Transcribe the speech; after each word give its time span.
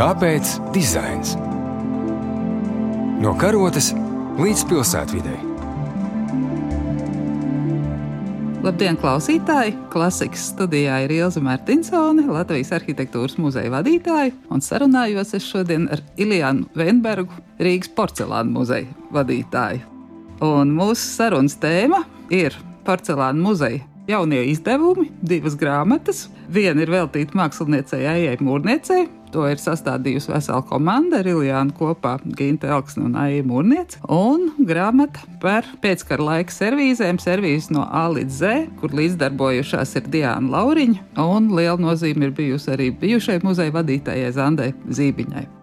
Kāpēc 0.00 0.54
dizains? 0.72 1.34
No 3.20 3.34
karotes 3.36 3.90
līdz 4.40 4.62
pilsētvidai. 4.70 5.34
Labdien, 8.64 8.96
klausītāji! 8.96 9.74
Klasikas 9.92 10.46
studijā 10.54 11.02
ir 11.04 11.12
Ilza 11.18 11.42
Martinsone, 11.44 12.24
Latvijas 12.32 12.72
arhitektūras 12.78 13.36
muzeja 13.44 13.74
vadītāja, 13.76 14.32
un 14.48 14.64
sarunājos 14.64 15.34
es 15.36 15.44
šodien 15.44 15.84
ar 15.92 16.00
Iljānu 16.16 16.70
Venbergu, 16.80 17.36
Rīgas 17.60 17.92
porcelāna 17.92 18.48
muzeja 18.56 18.88
vadītāju. 19.12 19.84
Un 20.48 20.72
mūsu 20.80 21.12
sarunas 21.12 21.60
tēma 21.60 22.06
ir 22.32 22.56
porcelāna 22.88 23.36
muzeja 23.36 23.84
jaunie 24.08 24.46
izdevumi, 24.48 25.10
divas 25.20 25.60
grāmatas. 25.60 26.30
Viena 26.48 26.88
ir 26.88 26.96
veltīta 26.96 27.36
māksliniecei 27.36 28.06
Aijai 28.08 28.38
Mūrniecei, 28.40 29.04
To 29.34 29.44
ir 29.46 29.60
sastādījusi 29.62 30.32
vesela 30.32 30.62
komanda 30.66 31.20
ar 31.20 31.28
Iljānu 31.30 31.74
kopā, 31.76 32.16
Ginta 32.38 32.72
Elksnu 32.74 33.06
un 33.06 33.14
Aija 33.20 33.44
Mūrniec. 33.46 33.96
Un 34.10 34.48
grāmata 34.66 35.22
par 35.42 35.68
pēckara 35.82 36.26
laika 36.26 36.54
servīzēm, 36.54 37.20
servīzes 37.22 37.70
no 37.74 37.86
A 37.86 38.08
līdz 38.10 38.40
Z, 38.40 38.66
kur 38.82 38.96
līdzdarbojušās 38.98 39.94
ir 40.00 40.10
Diana 40.10 40.56
Lauriņa. 40.56 41.06
Un 41.22 41.52
liela 41.54 41.78
nozīme 41.78 42.28
ir 42.28 42.36
bijusi 42.36 42.74
arī 42.74 42.90
bijušai 42.90 43.40
muzeja 43.46 43.78
vadītājai 43.78 44.34
Zandai 44.34 44.72
Zībiņai. 44.90 45.59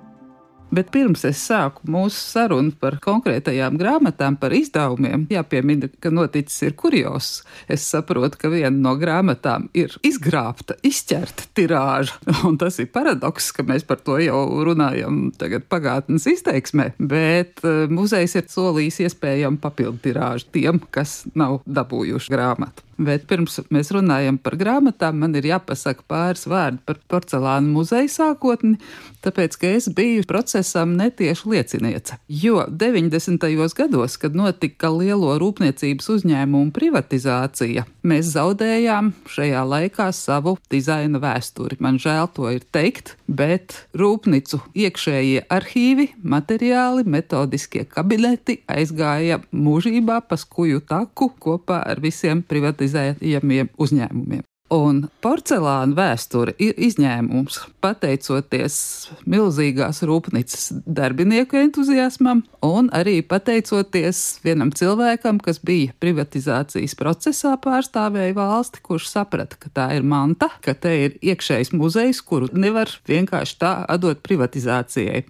Bet 0.68 0.90
pirms 0.92 1.24
es 1.28 1.40
sāku 1.48 1.88
mūsu 1.88 2.18
sarunu 2.18 2.74
par 2.76 2.98
konkrētajām 3.04 3.78
grāmatām, 3.80 4.36
par 4.40 4.52
izdevumiem, 4.56 5.24
jāpiemina, 5.32 5.88
ka 6.04 6.12
noticis 6.12 6.66
ir 6.68 6.76
kurjos. 6.80 7.30
Es 7.72 7.86
saprotu, 7.88 8.40
ka 8.42 8.52
viena 8.52 8.74
no 8.76 8.96
grāmatām 9.00 9.70
ir 9.78 9.96
izgrābta, 10.08 10.76
izķerta 10.88 11.48
tirāža. 11.56 12.18
Un 12.48 12.60
tas 12.60 12.80
ir 12.84 12.92
paradoks, 12.92 13.52
ka 13.56 13.64
mēs 13.68 13.88
par 13.88 14.02
to 14.04 14.20
jau 14.22 14.44
runājam 14.68 15.30
tagad 15.40 15.70
pagātnes 15.72 16.28
izteiksmē. 16.34 16.92
Bet 17.00 17.64
uh, 17.64 17.86
muzejs 17.92 18.36
ir 18.42 18.52
solījis 18.52 19.06
iespējamu 19.08 19.62
papildu 19.64 20.04
tirāžu 20.10 20.52
tiem, 20.52 20.84
kas 20.92 21.22
nav 21.38 21.62
dabūjuši 21.64 22.36
grāmatu. 22.36 22.87
Bet 22.98 23.28
pirms 23.30 23.60
mēs 23.70 23.92
runājam 23.94 24.40
par 24.42 24.56
grāmatām, 24.58 25.20
man 25.22 25.36
ir 25.38 25.46
jāpasaka 25.52 26.02
pāris 26.10 26.48
vārdi 26.50 26.82
par 26.88 26.98
porcelāna 27.06 27.70
muzeja 27.70 28.10
sākotni, 28.10 28.80
tāpēc, 29.22 29.58
ka 29.62 29.70
es 29.78 29.86
biju 29.94 30.24
procesam 30.26 30.96
netieši 30.98 31.52
lieciniece. 31.52 32.18
Jo 32.26 32.64
90. 32.66 33.46
gados, 33.78 34.18
kad 34.18 34.34
notika 34.38 34.90
lielo 34.90 35.36
rūpniecības 35.38 36.10
uzņēmumu 36.16 36.74
privatizācija, 36.74 37.86
mēs 38.02 38.32
zaudējām 38.34 39.12
šajā 39.30 39.62
laikā 39.76 40.10
savu 40.16 40.56
dizaina 40.74 41.22
vēsturi. 41.22 41.78
Man 41.84 42.02
žēl 42.02 42.32
to 42.34 42.50
ir 42.50 42.66
teikt, 42.74 43.14
bet 43.30 43.78
rūpnicu 43.94 44.64
iekšējie 44.74 45.46
arhīvi, 45.54 46.10
materiāli, 46.26 47.06
metodiskie 47.06 47.86
kabineti 47.86 48.64
aizgāja 48.66 49.44
mūžībā 49.54 50.24
pa 50.26 50.42
skuju 50.42 50.82
taku 50.90 51.30
kopā 51.38 51.84
ar 51.86 52.02
visiem 52.02 52.42
privatizācijas 52.42 52.87
realizējamiem 52.94 53.74
uzņēmumiem. 53.78 54.46
Un 54.68 55.06
porcelāna 55.24 55.96
vēsture 55.96 56.52
ir 56.60 56.74
izņēmums, 56.76 57.62
pateicoties 57.80 58.80
milzīgās 59.24 60.02
rūpnīcas 60.04 60.66
darbinieku 60.84 61.56
entuziasmam, 61.62 62.42
un 62.68 62.90
arī 62.92 63.22
pateicoties 63.24 64.42
vienam 64.44 64.74
cilvēkam, 64.76 65.40
kas 65.40 65.62
bija 65.64 65.96
privatizācijas 66.04 66.98
procesā 67.00 67.54
pārstāvēja 67.64 68.36
valsti, 68.36 68.84
kurš 68.84 69.08
saprata, 69.14 69.56
ka 69.56 69.72
tā 69.72 69.88
ir 69.96 70.04
manta, 70.04 70.52
ka 70.60 70.76
te 70.76 70.92
ir 71.06 71.16
iekšējs 71.24 71.72
muzejs, 71.72 72.20
kuru 72.28 72.52
nevar 72.52 72.92
vienkārši 73.08 73.62
tā 73.64 73.78
atdot 73.88 74.20
privatizācijai 74.20 75.24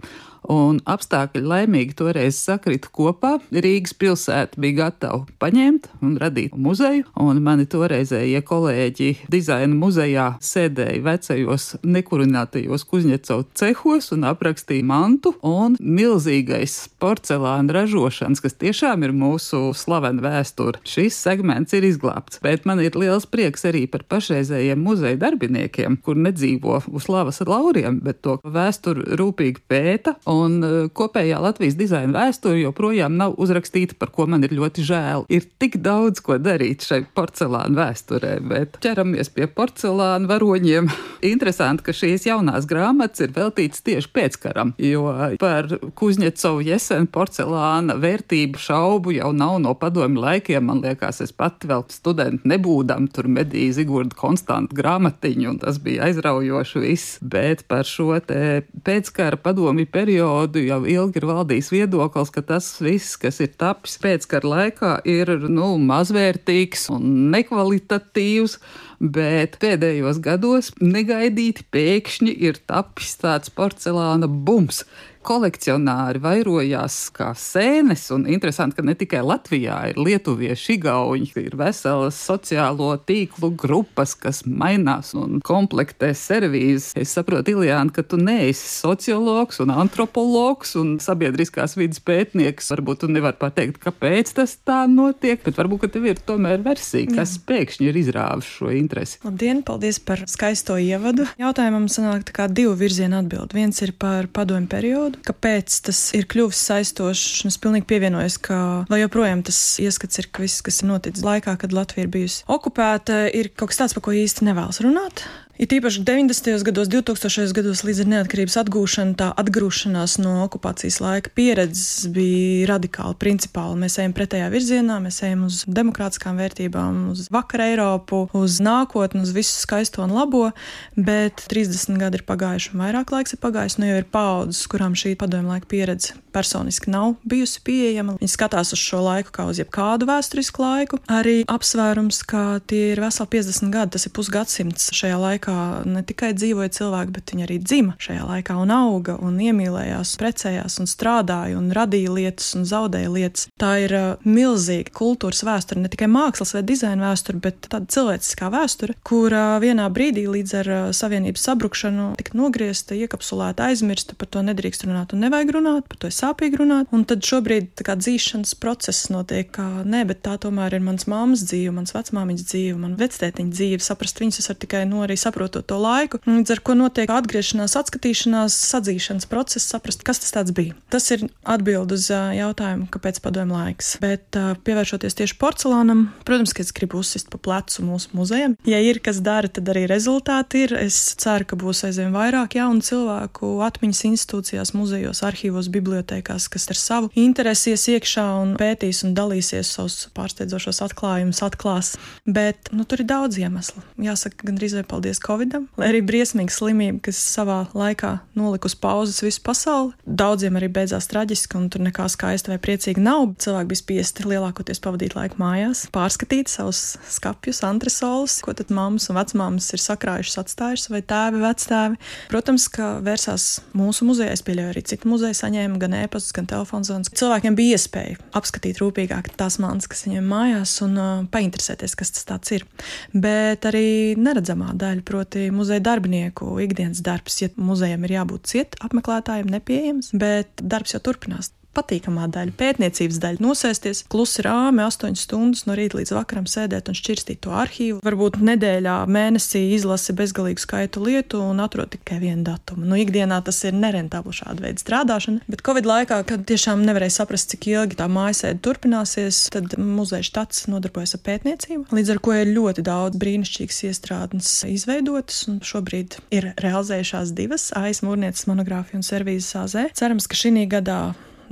un 0.51 0.79
apstākļi 0.87 1.43
laimīgi 1.43 1.95
toreiz 1.97 2.39
sakrita 2.39 2.89
kopā. 2.93 3.37
Rīgas 3.51 3.93
pilsēta 3.99 4.59
bija 4.61 4.87
gatava 4.87 5.25
paņemt 5.41 5.89
un 6.01 6.15
radīt 6.21 6.55
muzeju, 6.57 7.05
un 7.21 7.41
mani 7.43 7.67
toreizējie 7.69 8.41
kolēģi 8.47 9.09
dizaina 9.31 9.75
muzejā 9.77 10.27
sēdēja 10.43 11.03
vecajos 11.05 11.67
nekurinātajos 11.85 12.85
Kuzņecov 12.87 13.45
cehos 13.57 14.11
un 14.15 14.27
aprakstīja 14.29 14.85
mantu 14.87 15.33
un 15.45 15.77
milzīgais 15.81 16.77
porcelāna 17.01 17.75
ražošanas, 17.81 18.41
kas 18.43 18.57
tiešām 18.61 19.05
ir 19.07 19.15
mūsu 19.15 19.71
slavena 19.77 20.23
vēsture. 20.23 20.81
Šis 20.87 21.17
segments 21.27 21.75
ir 21.77 21.87
izglābts, 21.87 22.41
bet 22.43 22.65
man 22.69 22.81
ir 22.83 22.95
liels 22.97 23.27
prieks 23.29 23.67
arī 23.67 23.85
par 23.91 24.05
pašreizējiem 24.09 24.81
muzeja 24.81 25.19
darbiniekiem, 25.27 25.99
kur 26.05 26.19
nedzīvo 26.19 26.79
uz 26.87 27.07
slavas 27.07 27.41
lauriem, 27.47 27.99
bet 28.03 28.21
to 28.25 28.37
vēsturi 28.43 29.17
rūpīgi 29.19 29.63
pēta 29.69 30.15
un 30.25 30.36
e, 30.45 30.69
kopējā 30.93 31.39
Latvijas 31.41 31.77
dizaina 31.79 32.13
vēsture 32.15 32.59
joprojām 32.61 33.15
nav 33.19 33.35
uzrakstīta, 33.41 33.97
par 33.99 34.11
ko 34.15 34.27
man 34.29 34.45
ir 34.45 34.55
ļoti 34.57 34.85
žēl. 34.87 35.25
Ir 35.33 35.47
tik 35.61 35.79
daudz 35.83 36.21
ko 36.25 36.37
darīt 36.41 36.85
šai 36.87 37.03
porcelāna 37.17 37.77
vēsturē, 37.77 38.33
bet 38.47 38.77
ķeramies 38.83 39.31
pie 39.33 39.47
porcelāna 39.51 40.29
varoņiem. 40.29 40.89
Interesanti, 41.33 41.85
ka 41.87 41.95
šīs 41.95 42.27
jaunās 42.27 42.67
grāmatas 42.69 43.25
ir 43.25 43.33
veltītas 43.35 43.83
tieši 43.87 44.11
pēckaram, 44.13 44.73
jo 44.81 45.07
par 45.41 45.69
Kuzņecovu 45.97 46.65
jesenu 46.67 47.09
porcelāna 47.13 47.97
vērtību 48.01 48.61
šaubu 48.61 49.15
jau 49.17 49.31
nav 49.35 49.57
no 49.63 49.73
padomju 49.79 50.23
laikiem. 50.23 50.67
Man 50.67 50.83
liekas, 50.83 51.21
es 51.23 51.33
pati 51.35 51.69
vēl 51.69 51.85
studenti 51.93 52.49
nebūdam, 52.51 53.07
tur 53.13 53.29
medīju 53.31 53.77
Zigurdu 53.79 54.17
konstantu 54.19 54.75
grāmatiņu, 54.77 55.49
un 55.53 55.59
tas 55.61 55.79
bija 55.83 56.07
aizraujoši 56.09 56.83
viss, 56.83 57.17
bet 57.21 57.65
par 57.71 57.87
šo 57.87 58.17
pēckara 58.27 59.37
padomju 59.41 59.87
periodu 59.91 60.16
periodu 60.17 60.63
jau 60.65 60.79
ilgi 60.89 61.19
ir 61.21 61.25
valdījis 61.29 61.67
viedoklis, 61.69 62.31
ka 62.33 62.41
tas 62.41 62.65
viss, 62.81 63.17
kas 63.21 63.37
ir 63.43 63.51
tapis 63.53 63.97
pēckara 64.01 64.49
laikā, 64.49 64.93
ir 65.05 65.29
nu, 65.45 65.75
mazvērtīgs 65.77 66.89
un 66.95 67.29
nekvalitatīvs. 67.33 68.57
Bet 68.97 69.59
pēdējos 69.61 70.17
gados 70.25 70.71
negaidīti 70.81 71.67
pēkšņi 71.69 72.33
ir 72.47 72.57
tapis 72.65 73.13
tāds 73.21 73.53
porcelāna 73.53 74.25
bums 74.25 74.87
kolekcionāri 75.27 76.21
vairojās 76.23 76.97
kā 77.15 77.33
sēnes, 77.35 78.05
un 78.15 78.23
interesanti, 78.31 78.77
ka 78.77 78.85
ne 78.87 78.95
tikai 78.97 79.19
Latvijā 79.25 79.77
ir 79.91 79.99
lietuvieši, 79.99 80.77
igauņi, 80.77 81.31
ir 81.41 81.57
veselas 81.59 82.19
sociālo 82.29 82.93
tīklu 83.07 83.51
grupas, 83.59 84.15
kas 84.15 84.43
mainās 84.47 85.11
un 85.17 85.41
komplektē 85.45 86.13
servīzes. 86.15 86.93
Es 86.99 87.15
saprotu, 87.17 87.57
Iljāna, 87.57 87.91
ka 87.93 88.05
tu 88.07 88.19
neesi 88.21 88.69
sociologs 88.71 89.59
un 89.63 89.73
antropologs 89.75 90.75
un 90.79 90.95
sabiedriskās 91.03 91.75
vidas 91.79 91.99
pētnieks. 92.03 92.71
Varbūt 92.77 93.03
tu 93.03 93.11
nevari 93.11 93.39
pateikt, 93.41 93.81
kāpēc 93.83 94.31
tas 94.37 94.55
tā 94.67 94.83
notiek, 94.91 95.43
bet 95.43 95.59
varbūt, 95.59 95.89
tev 95.91 96.07
ir 96.07 96.23
tomēr 96.23 96.63
versija, 96.65 97.09
kas 97.19 97.35
Jā. 97.35 97.43
pēkšņi 97.51 97.89
ir 97.89 97.99
izrāvis 98.03 98.47
šo 98.57 98.71
interesi. 98.75 99.19
Labdien, 99.27 99.61
paldies 99.67 99.99
par 100.03 100.23
skaisto 100.29 100.79
ievadu. 100.79 101.27
Jautājumam 101.41 101.89
sanāk 101.91 102.27
tā 102.29 102.35
kā 102.39 102.47
divu 102.51 102.75
virzienu 102.79 103.19
atbild. 103.21 103.55
Viens 103.57 103.83
ir 103.83 103.93
par 103.99 104.29
padomu 104.31 104.69
periodu, 104.71 105.16
kāpēc 105.25 105.79
tas 105.87 106.01
ir 106.17 106.27
kļuvis 106.29 106.61
saistošs. 106.69 107.45
Es 107.49 107.59
pilnīgi 107.61 107.87
pievienojos, 107.89 108.37
ka 108.43 108.59
vēl 108.91 109.05
joprojām 109.05 109.43
tas 109.47 109.59
ieskats 109.83 110.21
ir, 110.21 110.29
ka 110.31 110.45
viss, 110.45 110.63
kas 110.65 110.81
ir 110.83 110.91
noticis 110.91 111.25
laikā, 111.25 111.57
kad 111.61 111.75
Latvija 111.75 112.05
ir 112.05 112.13
bijusi 112.13 112.45
okupēta, 112.51 113.25
ir 113.33 113.51
kaut 113.53 113.73
kas 113.73 113.81
tāds, 113.83 113.97
par 113.97 114.07
ko 114.07 114.15
īsti 114.15 114.47
nevēlas 114.49 114.81
runāt. 114.85 115.25
It 115.57 115.73
īpaši 115.73 116.03
90. 116.05 116.61
gados, 116.61 116.85
2000. 116.85 117.49
gados 117.57 117.79
līdz 117.81 118.03
ar 118.03 118.09
neatkarības 118.11 118.57
atgūšanu, 118.61 119.15
tā 119.17 119.31
atgrūšanās 119.41 120.19
no 120.21 120.35
okupācijas 120.43 120.99
laika 121.01 121.31
pieredzes 121.33 122.05
bija 122.13 122.67
radikāli, 122.69 123.17
principāli. 123.17 123.79
Mēs 123.81 123.97
ejam 123.97 124.13
pretējā 124.13 124.51
virzienā, 124.53 124.99
mēs 125.01 125.17
ejam 125.25 125.47
uz 125.47 125.63
demokrātiskām 125.65 126.37
vērtībām, 126.37 126.99
uz 127.15 127.25
vakar 127.33 127.65
Eiropu, 127.65 128.27
uz 128.37 128.59
nākotni, 128.61 129.23
uz 129.25 129.33
visu 129.33 129.57
skaisto 129.57 130.05
un 130.05 130.13
labo, 130.13 130.51
bet 130.93 131.47
30 131.49 131.97
gadi 132.05 132.21
ir 132.21 132.27
pagājuši 132.29 132.75
un 132.75 132.85
vairāk 132.85 133.15
laiks 133.17 133.33
ir 133.33 133.41
pagājis, 133.41 133.79
nu 133.81 133.89
jau 133.89 133.97
ir 134.03 134.07
paudzes, 134.13 134.61
kurām 134.69 134.93
šī 134.93 135.15
padomju 135.17 135.55
laika 135.55 135.73
pieredze 135.73 136.13
personiski 136.37 136.93
nav 136.93 137.15
bijusi 137.25 137.63
pieejama. 137.65 138.19
Viņi 138.21 138.29
skatās 138.29 138.75
uz 138.77 138.81
šo 138.83 139.01
laiku 139.01 139.33
kā 139.33 139.47
uz 139.49 139.57
jebkādu 139.57 140.05
vēsturisku 140.05 140.61
laiku. 140.61 141.01
Arī 141.09 141.39
apsvērums, 141.49 142.21
ka 142.29 142.59
tie 142.69 142.91
ir 142.91 143.01
veseli 143.01 143.31
50 143.33 143.73
gadi, 143.73 143.95
tas 143.95 144.05
ir 144.05 144.13
pusgadsimts 144.13 144.91
šajā 144.93 145.17
laikā 145.17 145.46
laikā 145.47 145.85
ne 145.85 146.03
tikai 146.03 146.33
dzīvoja 146.35 146.69
cilvēki, 146.69 147.11
bet 147.15 147.31
viņi 147.31 147.45
arī 147.45 147.57
dzima 147.59 147.95
šajā 147.99 148.25
laikā 148.27 148.55
un 148.59 148.71
auga 148.71 149.17
un 149.21 149.37
iemīlējās, 149.39 150.17
precējās 150.19 150.79
un 150.79 150.87
strādāja 150.87 151.57
un 151.57 151.71
radīja 151.71 152.11
lietas 152.11 152.55
un 152.55 152.65
zaudēja 152.65 153.09
lietas. 153.09 153.47
Tā 153.57 153.77
ir 153.85 153.93
uh, 153.95 154.17
milzīga 154.25 154.91
kultūras 154.91 155.43
vēsture, 155.47 155.81
ne 155.81 155.89
tikai 155.89 156.07
mākslas 156.11 156.53
vai 156.55 156.63
dizaina 156.67 157.09
vēsture, 157.09 157.39
bet 157.39 157.67
tāda 157.69 157.87
cilvēciskā 157.87 158.51
vēsture, 158.51 158.97
kura 159.03 159.57
uh, 159.57 159.61
vienā 159.63 159.87
brīdī 159.89 160.27
līdz 160.27 160.55
ar 160.61 160.71
uh, 160.71 160.81
savienības 160.91 161.47
sabrukšanu 161.47 162.09
tika 162.19 162.37
nogriezta, 162.37 162.97
iekapsulēta, 162.97 163.69
aizmirsta, 163.71 164.17
par 164.17 164.31
to 164.31 164.43
nedrīkst 164.45 164.87
runāt 164.87 165.15
un 165.15 165.23
nevajag 165.25 165.55
runāt, 165.57 165.87
par 165.87 166.01
to 166.01 166.11
ir 166.11 166.17
sāpīgi 166.17 166.61
runāt. 166.61 166.91
Un 166.91 167.05
tad 167.07 167.23
šobrīd 167.25 167.71
tā 167.77 167.87
kā 167.87 167.97
dzīšanas 167.99 168.55
process 168.59 169.11
notiek, 169.13 169.49
kā 169.55 169.67
nē, 169.87 170.03
bet 170.09 170.23
tā 170.25 170.37
tomēr 170.41 170.77
ir 170.77 170.83
mans 170.83 171.07
māmas 171.09 171.45
dzīve, 171.47 171.73
mans 171.75 171.93
vecmāmiņas 171.95 172.47
dzīve, 172.51 172.77
man 172.81 172.97
vectētiņa 172.99 173.53
dzīve. 173.53 173.83
Saprast 173.83 174.21
viņus 174.21 174.41
es 174.41 174.49
varu 174.51 174.61
tikai 174.65 174.83
no 174.89 175.03
arī 175.05 175.17
saprast 175.19 175.36
saprotot 175.37 175.67
to 175.69 175.77
laiku, 175.77 176.17
līdz 176.25 176.55
ar 176.55 176.59
ko 176.65 176.73
notiek 176.73 177.11
atgriešanās, 177.13 177.75
atskatīšanās, 177.77 178.55
sadzīšanas 178.71 179.27
process, 179.29 179.69
saprast, 179.69 180.01
kas 180.05 180.19
tas 180.23 180.49
bija. 180.51 180.73
Tas 180.89 181.05
ir 181.13 181.27
atbild 181.45 181.91
uz 181.93 182.07
jautājumu, 182.09 182.87
kāpēc 182.89 183.19
padomju 183.21 183.53
laiks. 183.53 183.91
Bet 184.01 184.33
pievēršoties 184.33 185.17
tieši 185.19 185.37
porcelānam, 185.37 186.07
protams, 186.25 186.55
ka 186.57 186.63
es 186.65 186.73
gribu 186.73 187.03
uzsist 187.03 187.29
pa 187.29 187.37
plecu 187.37 187.85
mūsu 187.85 188.17
muzejam. 188.17 188.55
Ja 188.65 188.79
ir 188.81 188.97
kas 189.03 189.21
dara, 189.21 189.49
tad 189.51 189.69
arī 189.69 189.85
rezultāti 189.89 190.65
ir. 190.65 190.73
Es 190.87 190.97
ceru, 191.21 191.45
ka 191.45 191.59
būs 191.59 191.83
aizvien 191.85 192.15
vairāk 192.15 192.57
jaunu 192.57 192.81
cilvēku 192.81 193.53
atmiņas 193.67 194.03
institūcijās, 194.09 194.73
muzejos, 194.73 195.21
arhīvos, 195.27 195.69
bibliotekās, 195.73 196.49
kas 196.49 196.65
ar 196.73 196.81
savu 196.81 197.11
interesi 197.13 197.75
ies 197.75 197.85
iekšā 197.93 198.25
un 198.41 198.55
pētīs 198.57 199.03
un 199.05 199.13
dalīsies 199.17 199.75
savus 199.77 200.09
pārsteidzošos 200.17 200.81
atklājumus, 200.87 201.43
atklās. 201.45 201.93
Bet 202.25 202.71
nu, 202.73 202.87
tur 202.89 203.03
ir 203.03 203.11
daudz 203.11 203.37
iemeslu. 203.41 203.85
Jāsaka, 204.01 204.47
gandrīz 204.47 204.77
vai 204.79 204.85
paldies 204.87 205.21
Covidam, 205.27 205.65
lai 205.75 205.89
arī 205.91 205.99
briesmīga 206.07 206.53
slimība, 206.53 207.01
kas 207.09 207.17
savā 207.19 207.57
laikā 207.75 208.13
nolika 208.37 208.69
uz 208.69 208.75
pauzes 208.79 209.19
visu 209.25 209.41
pasauli. 209.43 209.91
Daudziem 210.07 210.55
arī 210.55 210.69
beidzās 210.71 211.09
traģiski, 211.11 211.57
un 211.59 211.65
tur 211.73 211.83
nekā 211.83 212.05
skaista 212.11 212.53
vai 212.53 212.59
priecīga 212.63 213.03
nav. 213.03 213.33
Cilvēki 213.43 213.67
bija 213.73 213.81
spiesti 213.81 214.27
lielākoties 214.27 214.79
pavadīt 214.83 215.17
laiku 215.17 215.41
mājās, 215.41 215.83
pārskatīt 215.91 216.51
savus 216.51 216.95
skapjus, 217.11 217.59
antresoles, 217.67 218.37
ko 218.45 218.55
tad 218.55 218.71
mammas 218.71 219.09
un 219.11 219.19
vecmāmas 219.19 219.67
ir 219.75 219.83
sakrājušas, 219.83 220.39
atstājušas, 220.45 220.91
vai 220.93 221.03
tēvi, 221.11 221.43
vectēvi. 221.43 221.99
Protams, 222.31 222.69
ka 222.71 222.93
vērsās 223.03 223.49
mūsu 223.75 224.07
muzejā, 224.07 224.31
es 224.37 224.45
pieļauju 224.47 224.71
arī 224.71 224.85
citu 224.87 225.11
muzeju, 225.11 225.35
saņēma 225.41 225.81
gan 225.83 225.97
ēpastus, 226.05 226.35
gan 226.37 226.47
telefonu 226.47 226.87
zvans. 226.87 227.11
Cilvēkiem 227.19 227.59
bija 227.59 227.75
iespēja 227.75 228.15
apskatīt 228.37 228.79
rūpīgāk 228.79 229.33
tās 229.35 229.59
mantas, 229.59 229.91
kas 229.91 230.05
viņiem 230.07 230.31
mājās, 230.31 230.77
un 230.87 230.95
uh, 230.95 231.13
painteresēties, 231.35 231.99
kas 231.99 232.15
tas 232.15 232.55
ir. 232.55 232.63
Bet 233.11 233.67
arī 233.67 234.15
neredzamā 234.19 234.71
daļa, 234.77 235.05
proti, 235.17 235.47
muzeja 235.53 235.81
darbinieku 235.83 236.53
ikdienas 236.61 237.01
darbs, 237.05 237.41
ja 237.41 237.49
muzejam 237.57 238.05
ir 238.05 238.17
jābūt 238.19 238.49
ciet 238.51 238.77
apmeklētājiem, 238.85 239.49
nepieejams, 239.57 240.13
bet 240.17 240.61
darbs 240.61 240.93
jau 240.93 241.01
turpinās 241.03 241.51
patīkamā 241.77 242.27
daļa, 242.33 242.55
pētniecības 242.57 243.21
daļa. 243.23 243.43
Nosēsties 243.43 244.03
klusi 244.11 244.45
rāmi, 244.45 244.83
astoņas 244.85 245.25
stundas 245.27 245.65
no 245.69 245.77
rīta 245.77 245.99
līdz 245.99 246.13
vakaram 246.17 246.47
sēdēt 246.49 246.91
un 246.91 246.97
šķirstīt 246.97 247.41
to 247.45 247.53
arhīvu. 247.55 248.01
Varbūt 248.05 248.39
nedēļā, 248.43 248.97
mēnesī 249.11 249.63
izlasi 249.75 250.15
bezgalīgu 250.17 250.63
skaitu 250.63 251.03
lietu 251.05 251.41
un 251.43 251.61
atrod 251.63 251.91
tikai 251.93 252.19
vienu 252.23 252.45
datumu. 252.47 252.85
Nu, 252.87 252.97
ikdienā 252.99 253.39
tas 253.45 253.61
ir 253.67 253.77
nerentabli 253.77 254.35
šāda 254.37 254.65
veida 254.65 254.83
strādāšana, 254.83 255.43
bet 255.49 255.63
Covid 255.67 255.87
laikā, 255.89 256.21
kad 256.27 256.45
tiešām 256.49 256.83
nevarēja 256.87 257.19
saprast, 257.19 257.53
cik 257.53 257.69
ilgi 257.71 257.99
tā 257.99 258.09
mājasēde 258.11 258.61
turpināsies, 258.65 259.45
tad 259.53 259.77
muzeja 259.81 260.25
štats 260.25 260.67
nodarbojas 260.71 261.17
ar 261.17 261.23
pētniecību. 261.27 261.87
Līdz 261.95 262.15
ar 262.15 262.21
to 262.23 262.35
ir 262.37 262.53
ļoti 262.55 262.85
daudz 262.87 263.21
brīnišķīgas 263.21 263.83
iestrādes 263.91 264.51
izveidotas, 264.67 265.43
un 265.51 265.61
šobrīd 265.65 266.19
ir 266.33 266.51
realizējušās 266.61 267.33
divas 267.37 267.69
aizmūrnieces 267.77 268.47
monogrāfija 268.49 269.01
un 269.01 269.07
servīzes 269.07 269.55
AZ. 269.59 269.77
Cerams, 269.97 270.29
ka 270.29 270.37
šī 270.39 270.65
gadā 270.71 271.01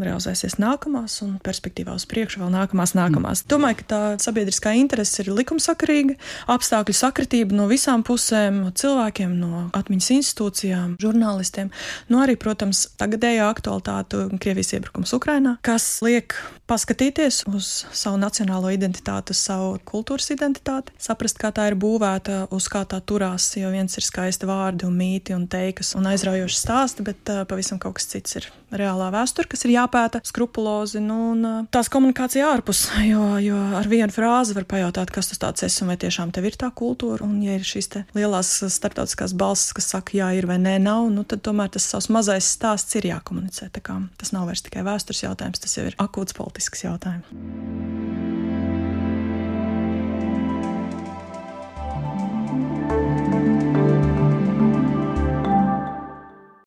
realizēsies 0.01 0.57
nākamās, 0.61 1.17
un 1.25 1.37
perspektīvā 1.43 1.95
uz 1.95 2.05
priekšu 2.09 2.41
vēl 2.43 2.51
nākamās, 2.53 2.95
nākamās. 2.97 3.43
Mm. 3.43 3.51
Domāju, 3.53 3.79
ka 3.81 3.87
tā 3.91 4.01
sabiedriskā 4.23 4.75
interese 4.79 5.23
ir 5.23 5.31
likumsakarīga, 5.35 6.17
apstākļu 6.55 6.97
sakritība 6.97 7.57
no 7.57 7.69
visām 7.71 8.03
pusēm, 8.07 8.61
no 8.65 8.73
cilvēkiem, 8.75 9.37
no 9.39 9.65
atmiņas 9.77 10.11
institūcijām, 10.17 10.97
žurnālistiem, 11.01 11.71
no 12.11 12.23
arī, 12.25 12.37
protams, 12.39 12.87
tagadējā 12.99 13.47
aktualitāte 13.49 14.27
Krievijas 14.41 14.75
iebrukums 14.77 15.15
Ukrainā, 15.15 15.57
kas 15.65 15.87
liek 16.05 16.35
paskatīties 16.69 17.43
uz 17.51 17.69
savu 17.95 18.19
nacionālo 18.21 18.71
identitāti, 18.73 19.35
uz 19.35 19.41
savu 19.45 19.75
kultūras 19.85 20.31
identitāti, 20.33 20.93
saprast, 21.01 21.39
kā 21.41 21.51
tā 21.55 21.67
ir 21.69 21.77
būvēta, 21.79 22.45
uz 22.55 22.69
kā 22.71 22.83
tā 22.89 22.99
turās, 23.05 23.51
jo 23.59 23.69
viens 23.73 23.97
ir 23.97 24.05
skaisti 24.05 24.49
vārdi 24.49 24.87
un 24.87 24.97
mīti 24.97 25.35
un 25.37 25.47
teikas 25.51 25.93
un 25.97 26.09
aizraujoši 26.09 26.61
stāsti, 26.61 27.05
bet 27.05 27.33
uh, 27.33 27.43
pavisam 27.49 27.81
kaut 27.81 27.99
kas 27.99 28.09
cits 28.11 28.39
ir 28.39 28.49
reālā 28.75 29.11
vēsture, 29.13 29.47
kas 29.49 29.65
ir 29.65 29.75
jāpēta 29.75 30.21
skrupulozi, 30.25 31.01
nu, 31.03 31.19
un 31.33 31.67
tās 31.73 31.89
komunikācija 31.93 32.49
ārpus, 32.55 32.85
jo, 33.05 33.23
jo 33.43 33.59
ar 33.77 33.89
vienu 33.89 34.11
frāzi 34.13 34.55
var 34.57 34.67
pajautāt, 34.69 35.13
kas 35.13 35.31
tas 35.31 35.41
tāds 35.41 35.65
esi 35.67 35.83
un 35.85 35.93
vai 35.93 35.97
tiešām 36.01 36.33
tev 36.35 36.49
ir 36.49 36.57
tā 36.59 36.71
kultūra, 36.75 37.23
un 37.25 37.37
ja 37.45 37.55
ir 37.57 37.65
šīs 37.65 37.91
lielās 38.17 38.51
starptautiskās 38.73 39.35
balsis, 39.37 39.73
kas 39.77 39.91
saka, 39.93 40.17
jā, 40.17 40.31
ir 40.37 40.49
vai 40.49 40.57
nē, 40.61 40.77
nav, 40.83 41.07
nu, 41.13 41.23
tad 41.27 41.43
tomēr 41.45 41.71
tas 41.75 41.85
savs 41.91 42.09
mazais 42.13 42.49
stāsts 42.57 42.97
ir 42.97 43.11
jākomunicē. 43.11 43.69
Tas 43.75 44.31
nav 44.33 44.47
vairs 44.49 44.63
tikai 44.65 44.83
vēstures 44.85 45.21
jautājums, 45.27 45.61
tas 45.61 45.77
jau 45.77 45.85
ir 45.87 45.97
akūts 46.01 46.35
politisks 46.55 46.85
jautājums. 46.85 47.27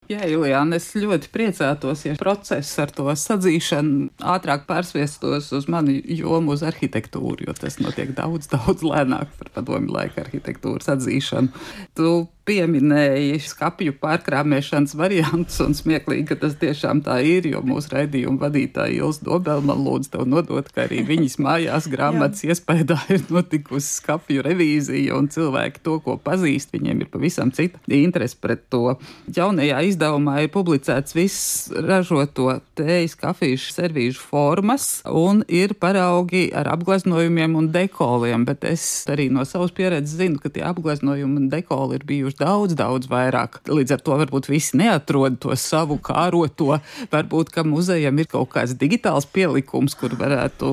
Jā, 0.08 0.24
Ilijāna, 0.24 0.78
es 0.80 0.86
ļoti 0.96 1.28
priecātos, 1.32 2.06
ja 2.06 2.14
process 2.16 2.78
ar 2.80 2.88
to 2.96 3.04
sadzīšanu 3.12 4.08
ātrāk 4.24 4.64
pārsviestos 4.68 5.50
uz 5.52 5.68
mani 5.68 6.00
jomu, 6.00 6.54
uz 6.56 6.64
arhitektūru, 6.64 7.44
jo 7.44 7.52
tas 7.56 7.76
notiek 7.80 8.14
daudz, 8.16 8.48
daudz 8.54 8.84
lēnāk 8.84 9.34
par 9.36 9.52
padomu 9.56 9.92
laika 9.92 10.24
arhitektūras 10.24 10.88
atzīšanu. 10.96 11.52
Tu 11.96 12.12
pieminēji 12.48 13.38
skapju 13.44 13.94
pārkrāmēšanas 14.00 14.94
variants, 14.96 15.58
un 15.60 15.74
smieklīgi, 15.76 16.24
ka 16.30 16.38
tas 16.40 16.56
tiešām 16.60 17.02
tā 17.04 17.18
ir, 17.26 17.48
jo 17.50 17.60
mūsu 17.66 17.92
raidījuma 17.92 18.46
vadītāja 18.46 19.02
Ilsa 19.02 19.26
Dobela 19.26 19.64
man 19.64 19.82
lūdz 19.84 20.12
tev 20.14 20.24
nodot, 20.28 20.70
ka 20.72 20.86
arī 20.86 21.02
viņas 21.08 21.38
mājās 21.44 21.88
grāmatas 21.94 22.46
iespējā 22.46 22.98
ir 23.14 23.26
notikusi 23.32 23.98
skapju 23.98 24.44
revīzija, 24.46 25.16
un 25.18 25.28
cilvēki 25.32 25.82
to, 25.84 25.98
ko 26.04 26.16
pazīst, 26.24 26.72
viņiem 26.72 27.04
ir 27.04 27.10
pavisam 27.12 27.52
cita 27.54 27.80
interese 27.98 28.38
pret 28.40 28.64
to. 28.72 28.96
Jaunajā 29.34 29.82
izdevumā 29.90 30.38
ir 30.46 30.52
publicēts 30.54 31.16
viss 31.16 31.68
ražoto 31.74 32.60
tējas, 32.78 33.16
kafīšu, 33.18 33.74
servīžu 33.74 34.22
formas, 34.22 34.88
un 35.10 35.42
ir 35.52 35.74
paraugi 35.80 36.46
ar 36.56 36.70
apgleznojumiem 36.72 37.58
un 37.58 37.70
dekoliem, 37.74 38.46
bet 38.48 38.64
es 38.68 38.86
arī 39.10 39.28
no 39.34 39.44
savas 39.48 39.74
pieredzes 39.76 40.16
zinu, 40.20 40.40
ka 40.40 40.52
tie 40.54 40.64
apgleznojumi 40.68 41.42
un 41.42 41.52
dekoli 41.52 41.98
ir 41.98 42.06
bijuši 42.08 42.37
daudz, 42.40 42.76
daudz 42.78 43.08
vairāk. 43.10 43.60
Līdz 43.68 43.96
ar 43.96 44.04
to 44.04 44.18
varbūt 44.20 44.48
visi 44.50 44.78
neatrod 44.80 45.38
to 45.42 45.54
savu 45.58 45.98
kāroto. 46.02 46.78
Varbūt, 47.12 47.52
ka 47.54 47.64
muzejam 47.66 48.18
ir 48.20 48.28
kaut 48.30 48.52
kāds 48.54 48.76
digitāls 48.78 49.28
pielikums, 49.28 49.96
kur 49.98 50.14
varētu 50.18 50.68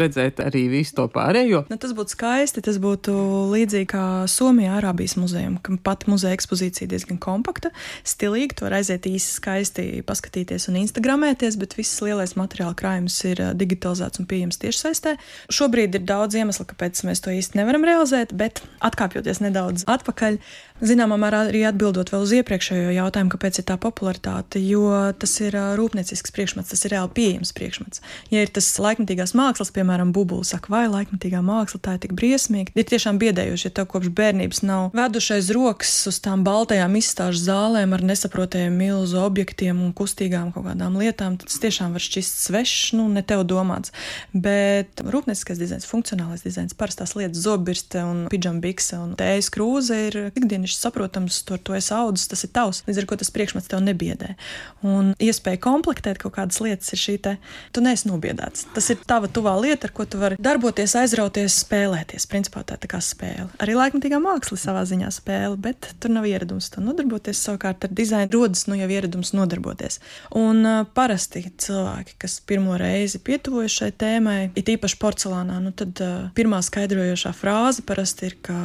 redzēt 0.00 0.42
arī 0.44 0.66
visu 0.72 0.96
to 1.00 1.06
pārējo. 1.12 1.64
Nu, 1.70 1.78
tas 1.80 1.94
būtu 1.96 2.16
skaisti. 2.16 2.64
Tas 2.64 2.80
būtu 2.82 3.14
līdzīgi 3.52 3.88
kā 3.90 4.04
Somijā 4.30 4.76
Arābijas 4.78 5.16
muzejam, 5.20 5.58
kam 5.64 5.78
pat 5.80 6.06
muzeja 6.10 6.36
ekspozīcija 6.36 6.90
diezgan 6.90 7.20
kompakta, 7.22 7.72
stilīga. 8.06 8.60
Vari 8.64 8.80
aiziet 8.80 9.06
īsi 9.08 9.34
skaisti 9.36 9.86
paskatīties 10.06 10.68
un 10.70 10.80
instagramēties, 10.82 11.56
bet 11.60 11.76
viss 11.78 12.02
lielais 12.04 12.36
materiāla 12.38 12.76
krājums 12.78 13.16
ir 13.28 13.42
digitalizēts 13.58 14.20
un 14.20 14.28
pieejams 14.30 14.60
tiešsaistē. 14.62 15.16
Šobrīd 15.52 15.96
ir 15.98 16.04
daudz 16.08 16.38
iemeslu, 16.38 16.66
kāpēc 16.70 17.02
mēs 17.08 17.24
to 17.24 17.34
īsti 17.34 17.60
nevaram 17.60 17.86
realizēt, 17.86 18.34
bet 18.36 18.62
atkāpjoties 18.84 19.42
nedaudz 19.44 19.86
atpakaļ, 19.90 20.38
Zināmā 20.80 21.18
mērā 21.20 21.42
arī 21.50 21.60
atbildot 21.68 22.08
vēl 22.08 22.22
uz 22.24 22.30
iepriekšējo 22.38 22.94
jautājumu, 22.96 23.30
kāpēc 23.34 23.58
ir 23.60 23.64
tā 23.68 23.76
popularitāte, 23.80 24.62
jo 24.64 24.88
tas 25.20 25.34
ir 25.44 25.52
rūpniecisks 25.76 26.32
priekšmets, 26.32 26.70
tas 26.72 26.86
ir 26.86 26.94
reāli 26.94 27.12
pieejams 27.18 27.52
priekšmets. 27.52 28.00
Ja 28.32 28.40
ir 28.40 28.52
tas 28.54 28.68
laikmatīgās 28.80 29.34
mākslas, 29.36 29.72
piemēram, 29.76 30.14
bubuli, 30.16 30.46
saka, 30.48 30.72
vai 30.72 30.86
laikmatīgā 30.88 31.42
māksla 31.44 31.82
tā 31.84 31.96
ir 31.98 32.04
tik 32.06 32.14
briesmīga, 32.16 32.72
ir 32.72 32.88
tiešām 32.88 33.20
biedējoši, 33.20 33.66
ja 33.68 33.74
tev 33.76 33.90
kopš 33.92 34.08
bērnības 34.16 34.62
nav 34.64 34.86
vedušais 34.96 35.50
rokas 35.52 35.92
uz 36.08 36.20
tām 36.24 36.46
baltajām 36.48 36.96
izstāžu 36.96 37.44
zālēm 37.44 37.92
ar 37.92 38.06
nesaprotamiem 38.12 38.80
milzu 38.80 39.20
objektiem 39.20 39.84
un 39.84 39.92
kustīgām 39.96 40.48
kaut 40.56 40.64
kādām 40.70 40.96
lietām, 41.02 41.36
tad 41.36 41.52
tas 41.52 41.60
tiešām 41.60 41.92
var 41.92 42.06
šķist 42.06 42.40
svešs, 42.46 42.94
nu, 42.96 43.10
ne 43.12 43.20
tev 43.20 43.44
domāts. 43.44 43.92
Bet 44.32 45.04
rūpnieciskais 45.04 45.60
dizains, 45.60 45.88
funkcionālais 45.90 46.46
dizains, 46.46 46.72
parastās 46.72 47.12
lietas, 47.18 47.44
zobirste 47.44 48.00
un 48.06 48.24
pidžambikse 48.32 48.96
un 48.96 49.14
tējas 49.20 49.52
krūze 49.52 50.00
ir 50.08 50.20
ikdienas 50.32 50.69
vienkārši 50.70 50.80
saprotams, 50.80 51.42
tur 51.44 51.58
to 51.58 51.74
esi 51.74 51.92
audzis, 51.94 52.28
tas 52.28 52.44
ir 52.44 52.50
tavs. 52.52 52.82
Līdz 52.86 53.00
ar 53.00 53.06
to 53.06 53.16
tas 53.16 53.30
priekšmets 53.30 53.68
tev 53.68 53.80
nebiedē. 53.82 54.36
Un 54.82 55.14
iespēja 55.18 55.58
komplektēt 55.60 56.18
kaut 56.18 56.34
kādas 56.36 56.60
lietas 56.60 56.92
ir 56.92 56.98
šī 56.98 57.18
te, 57.20 57.38
tu 57.72 57.80
neesi 57.80 58.08
nobiedēts. 58.08 58.68
Tas 58.74 58.90
ir 58.90 58.98
tava 59.06 59.28
tuvā 59.28 59.56
lieta, 59.60 59.88
ar 59.88 59.92
ko 59.92 60.04
tu 60.06 60.18
vari 60.18 60.36
darboties, 60.38 60.94
aizrauties, 60.94 61.58
spēlēties. 61.64 62.28
Principā 62.30 62.62
tā 62.64 62.76
ir 62.76 62.84
tā 62.84 62.90
kā 62.90 63.00
spēle. 63.00 63.48
Arī 63.60 63.74
laikmatīgā 63.76 64.20
māksla 64.22 64.58
savā 64.58 64.84
ziņā 64.86 65.10
spēle, 65.12 65.56
bet 65.58 65.92
tur 66.00 66.14
nav 66.14 66.28
ieradums 66.28 66.70
to 66.70 66.82
nodarboties. 66.84 67.40
Savukārt 67.40 67.84
ar 67.84 67.94
dizainu 67.94 68.30
rodas 68.32 68.66
nu 68.68 68.78
jau 68.78 68.88
ieradums 68.90 69.34
nodarboties. 69.34 70.00
Un 70.38 70.62
uh, 70.64 70.84
parasti 70.94 71.44
cilvēki, 71.50 72.18
kas 72.20 72.38
pirmo 72.46 72.76
reizi 72.80 73.20
pietuvojas 73.24 73.80
šai 73.80 73.90
tēmai, 73.98 74.38
it 74.58 74.70
īpaši 74.70 75.00
porcelānā, 75.00 75.58
nu 75.64 75.74
tad 75.76 75.98
uh, 76.04 76.28
pirmā 76.36 76.60
skaidrojošā 76.64 77.32
frāze 77.36 77.84
parasti 77.86 78.30
ir, 78.30 78.36
ka 78.44 78.56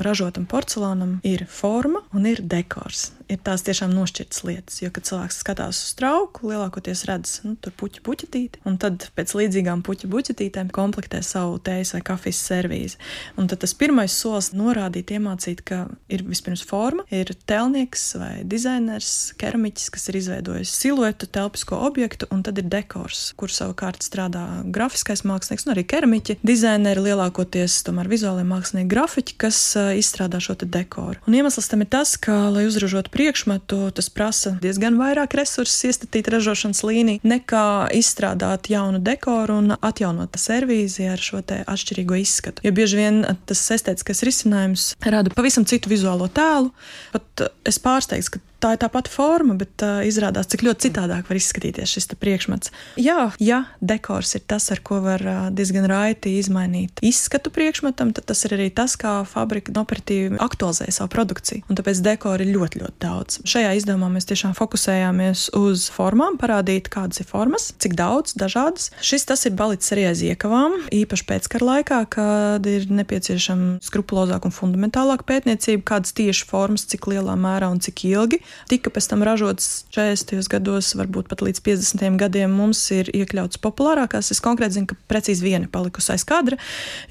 ražotam 0.00 0.46
porcelānam 0.50 1.18
ir 1.30 1.46
forma 1.46 2.02
un 2.12 2.26
ir 2.26 2.42
dekors. 2.42 3.10
Ir 3.30 3.40
tās 3.44 3.64
tiešām 3.66 3.92
nošķirtas 3.94 4.42
lietas. 4.46 4.80
Jo, 4.82 4.90
kad 4.94 5.06
cilvēks 5.08 5.40
skatās 5.42 5.80
uz 5.84 5.94
trauku, 5.98 6.50
lielākoties 6.50 7.04
redz, 7.08 7.36
nu, 7.46 7.54
tur 7.60 7.74
puķi 7.78 8.02
puķetīti, 8.06 8.62
un 8.68 8.78
tad 8.80 9.08
pēc 9.16 9.34
līdzīgām 9.38 9.84
puķu 9.86 10.10
puķetītēm 10.10 10.72
komplektē 10.74 11.22
savu 11.26 11.58
tējas 11.64 11.94
vai 11.96 12.02
kafijas 12.10 12.42
servīzi. 12.50 13.00
Un 13.40 13.50
tad 13.50 13.62
tas 13.64 13.74
pirmais 13.78 14.14
solis 14.14 14.50
norādīt, 14.56 15.12
iemācīt, 15.14 15.62
ka 15.66 15.84
ir 16.12 16.24
vispirms 16.26 16.64
forma, 16.66 17.06
ir 17.14 17.32
telnieks 17.48 18.06
vai 18.20 18.32
dizainers, 18.48 19.32
keramiķis, 19.40 19.90
kas 19.94 20.08
ir 20.10 20.20
izveidojis 20.20 20.74
siluetu, 20.80 21.28
telpisko 21.30 21.78
objektu, 21.86 22.28
un 22.34 22.44
tad 22.46 22.58
ir 22.60 22.68
dekors, 22.70 23.30
kur 23.40 23.52
savukārt 23.52 24.04
strādā 24.06 24.44
grafiskais 24.70 25.24
mākslinieks, 25.28 25.66
un 25.68 25.74
arī 25.74 25.86
keramiķi, 25.88 26.40
dizaineri 26.46 27.06
lielākoties 27.10 27.80
tomēr 27.86 28.10
vizuālajie 28.10 28.48
mākslinieki, 28.50 28.90
grafiķi, 28.90 29.36
kas 29.40 29.60
uh, 29.78 29.92
izstrādā 29.98 30.40
šo 30.42 30.56
dekoru. 30.60 31.20
Un 31.28 31.36
iemesls 31.38 31.68
tam 31.70 31.84
ir 31.84 31.90
tas, 31.92 32.16
ka, 32.20 32.36
lai 32.52 32.66
uzražotu 32.68 33.12
priekšmetu, 33.20 33.90
tas 33.92 34.08
prasa 34.08 34.54
diezgan 34.62 34.96
vairāk 34.96 35.34
resursus 35.36 35.84
iestatīt 35.90 36.30
ražošanas 36.32 36.80
līniju, 36.88 37.20
nekā 37.28 37.92
izstrādāt 37.98 38.70
jaunu 38.72 39.02
dekoru 39.04 39.58
un 39.60 39.74
atjaunot 39.76 40.38
servīzi 40.40 41.10
ar 41.12 41.20
šo 41.20 41.42
atšķirīgo 41.44 42.16
izskatu. 42.22 42.64
Jo 42.64 42.72
bieži 42.72 43.02
vien 43.02 43.20
tas 43.44 43.66
estētiskais 43.76 44.24
risinājums 44.24 44.86
rada 45.04 45.32
pavisam 45.36 45.68
citu 45.68 45.92
vizuālo 45.92 46.30
tēlu. 46.32 46.72
Pat 47.12 47.44
es 47.68 47.80
pārsteigts, 47.82 48.32
ka 48.32 48.40
tā 48.60 48.74
ir 48.74 48.80
tā 48.82 48.90
pati 48.92 49.12
forma, 49.12 49.56
bet 49.58 49.84
uh, 49.84 50.00
izrādās, 50.06 50.48
cik 50.50 50.64
ļoti 50.66 50.88
citādāk 50.88 51.28
var 51.30 51.38
izskatīties 51.40 51.94
šis 51.96 52.10
priekšmets. 52.20 52.72
Jā, 53.00 53.30
ja 53.40 53.62
dekors 53.80 54.34
ir 54.36 54.44
tas, 54.50 54.68
ar 54.74 54.82
ko 54.84 55.00
var 55.04 55.24
uh, 55.24 55.40
diezgan 55.54 55.86
raiti 55.90 56.36
izmainīt 56.40 57.00
izskatu 57.06 57.52
priekšmetam, 57.54 58.12
tad 58.16 58.28
tas 58.30 58.44
ir 58.46 58.56
arī 58.58 58.68
tas, 58.74 58.96
kā 59.00 59.20
fabrika 59.28 59.72
operatīvi 59.80 60.40
aktualizē 60.42 60.88
savu 60.92 61.12
produkciju. 61.14 61.64
Un 61.70 61.78
tāpēc 61.78 62.02
dekora 62.04 62.44
ir 62.44 62.52
ļoti, 62.54 62.82
ļoti 62.82 62.98
daudz. 63.02 63.40
Šajā 63.48 63.72
izdevumā 63.78 64.10
mēs 64.14 64.28
tiešām 64.30 64.56
fokusējāmies 64.58 65.48
uz 65.58 65.86
formām, 65.94 66.36
parādīt, 66.40 66.90
kādas 66.92 67.22
ir 67.22 67.28
formas, 67.30 67.70
cik 67.80 67.96
daudz, 67.98 68.34
dažādas. 68.38 68.90
Šis 69.04 69.26
tas 69.30 69.46
ir 69.48 69.56
balicis 69.58 69.94
arī 69.94 70.08
aiz 70.10 70.24
iekavām, 70.26 70.76
īpaši 70.94 71.26
pēckara 71.28 71.70
laikā, 71.70 72.02
kad 72.12 72.68
ir 72.68 72.88
nepieciešama 72.92 73.80
skrupulozāka 73.84 74.50
un 74.50 74.56
fundamentālāka 74.56 75.26
pētniecība, 75.30 75.86
kādas 75.94 76.14
tieši 76.16 76.48
formas, 76.50 76.86
cik 76.90 77.08
lielā 77.12 77.36
mērā 77.40 77.70
un 77.72 77.80
cik 77.82 78.04
ilgi 78.10 78.40
tika 78.70 78.92
pēc 78.92 79.10
tam 79.12 79.24
ražots 79.26 79.86
40. 79.94 80.48
gados, 80.50 80.92
varbūt 80.98 81.30
pat 81.30 81.44
līdz 81.44 81.62
50. 81.66 82.18
gadiem 82.20 82.52
mums 82.54 82.82
ir 82.94 83.10
iekļauts 83.14 83.60
populārākās. 83.62 84.32
Es 84.34 84.42
konkrēti 84.44 84.78
zinu, 84.78 84.90
ka 84.90 84.98
precīzi 85.10 85.44
viena 85.44 85.68
palikusi 85.70 86.14
aiz 86.14 86.24
kadra, 86.28 86.58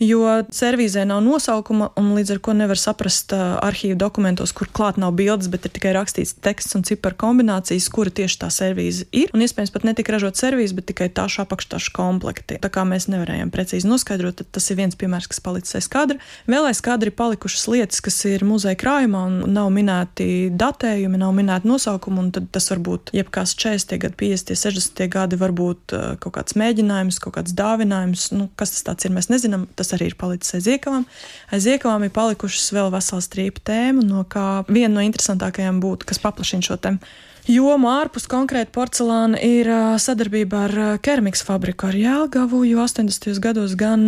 jo 0.04 0.26
servīzē 0.56 1.06
nav 1.10 1.22
nosaukuma 1.26 1.92
un 2.00 2.14
līdz 2.18 2.36
ar 2.36 2.44
to 2.50 2.56
nevar 2.58 2.80
saprast 2.80 3.34
arhīvu 3.36 3.98
dokumentos, 4.00 4.54
kur 4.56 4.70
klāt 4.74 5.00
nav 5.02 5.14
bildes, 5.18 5.50
bet 5.52 5.68
ir 5.68 5.74
tikai 5.76 5.94
rakstīts 5.98 6.36
teksts 6.44 6.76
un 6.78 6.86
ciparu 6.88 7.18
kombinācijas, 7.20 7.90
kura 7.94 8.14
tieši 8.14 8.40
tā 8.44 8.50
servīze 8.54 9.08
ir. 9.16 9.32
Un 9.36 9.44
iespējams 9.46 9.74
pat 9.76 9.86
netika 9.88 10.16
ražot 10.16 10.40
servīze, 10.40 10.76
bet 10.78 10.90
tikai 10.92 11.10
tāšu 11.14 11.44
apakštašu 11.46 11.94
komplekti. 11.96 12.60
Tā 12.62 12.72
kā 12.74 12.86
mēs 12.88 13.10
nevarējām 13.12 13.52
precīzi 13.54 13.90
noskaidrot, 13.90 14.44
tas 14.52 14.70
ir 14.72 14.80
viens 14.80 14.98
piemērs, 15.00 15.30
kas 15.30 15.44
palicis 15.44 15.78
aiz 15.80 15.90
kadra. 15.92 16.20
Vēl 16.50 16.70
aiz 16.70 16.82
kadra 16.86 17.12
ir 17.12 17.18
palikušas 17.18 17.68
lietas, 17.72 18.02
kas 18.06 18.18
ir 18.30 18.46
muzeja 18.48 18.78
krājumā 18.80 19.26
un 19.30 19.40
nav 19.54 19.70
minēti 19.74 20.50
datējumi, 20.56 21.20
nav 21.22 21.29
nav 21.30 21.38
minēta 21.38 21.70
nosaukuma, 21.70 22.24
un 22.26 22.50
tas 22.52 22.70
var 22.72 22.82
būt 22.86 23.14
jebkas 23.14 23.54
40, 23.60 24.02
gadi, 24.02 24.18
50, 24.20 24.58
60 24.58 25.12
gadi, 25.14 25.38
varbūt 25.40 25.96
uh, 25.96 26.08
kaut 26.24 26.36
kāds 26.40 26.58
mēģinājums, 26.60 27.22
kaut 27.24 27.38
kāds 27.38 27.54
dāvinājums. 27.58 28.30
Nu, 28.36 28.50
kas 28.60 28.74
tas 28.82 29.06
ir, 29.06 29.14
mēs 29.16 29.30
nezinām. 29.30 29.68
Tas 29.78 29.94
arī 29.96 30.10
ir 30.10 30.18
palicis 30.20 30.58
aiz 30.58 30.70
iekavām. 30.74 31.06
Aiz 31.54 31.70
iekavām 31.70 32.08
ir 32.08 32.14
palikušas 32.16 32.74
vēl 32.76 32.92
vesela 32.94 33.24
strīpa 33.24 33.66
tēma, 33.72 34.06
no 34.06 34.26
kā 34.30 34.66
viena 34.70 34.96
no 34.98 35.06
interesantākajām 35.06 35.82
būtu, 35.84 36.10
kas 36.10 36.22
paplašina 36.24 36.66
šo 36.66 36.80
tēmu 36.82 37.18
Joma 37.50 37.96
ārpus 38.04 38.28
konkrēti 38.30 38.70
porcelāna 38.76 39.40
ir 39.42 39.66
sadarbība 39.98 40.60
ar 40.68 40.74
keramikas 41.02 41.42
fabriku 41.42 41.88
ar 41.88 41.96
Jēlgavu, 41.98 42.60
jo 42.70 42.84
80. 42.84 43.40
gados 43.42 43.72
gan 43.74 44.04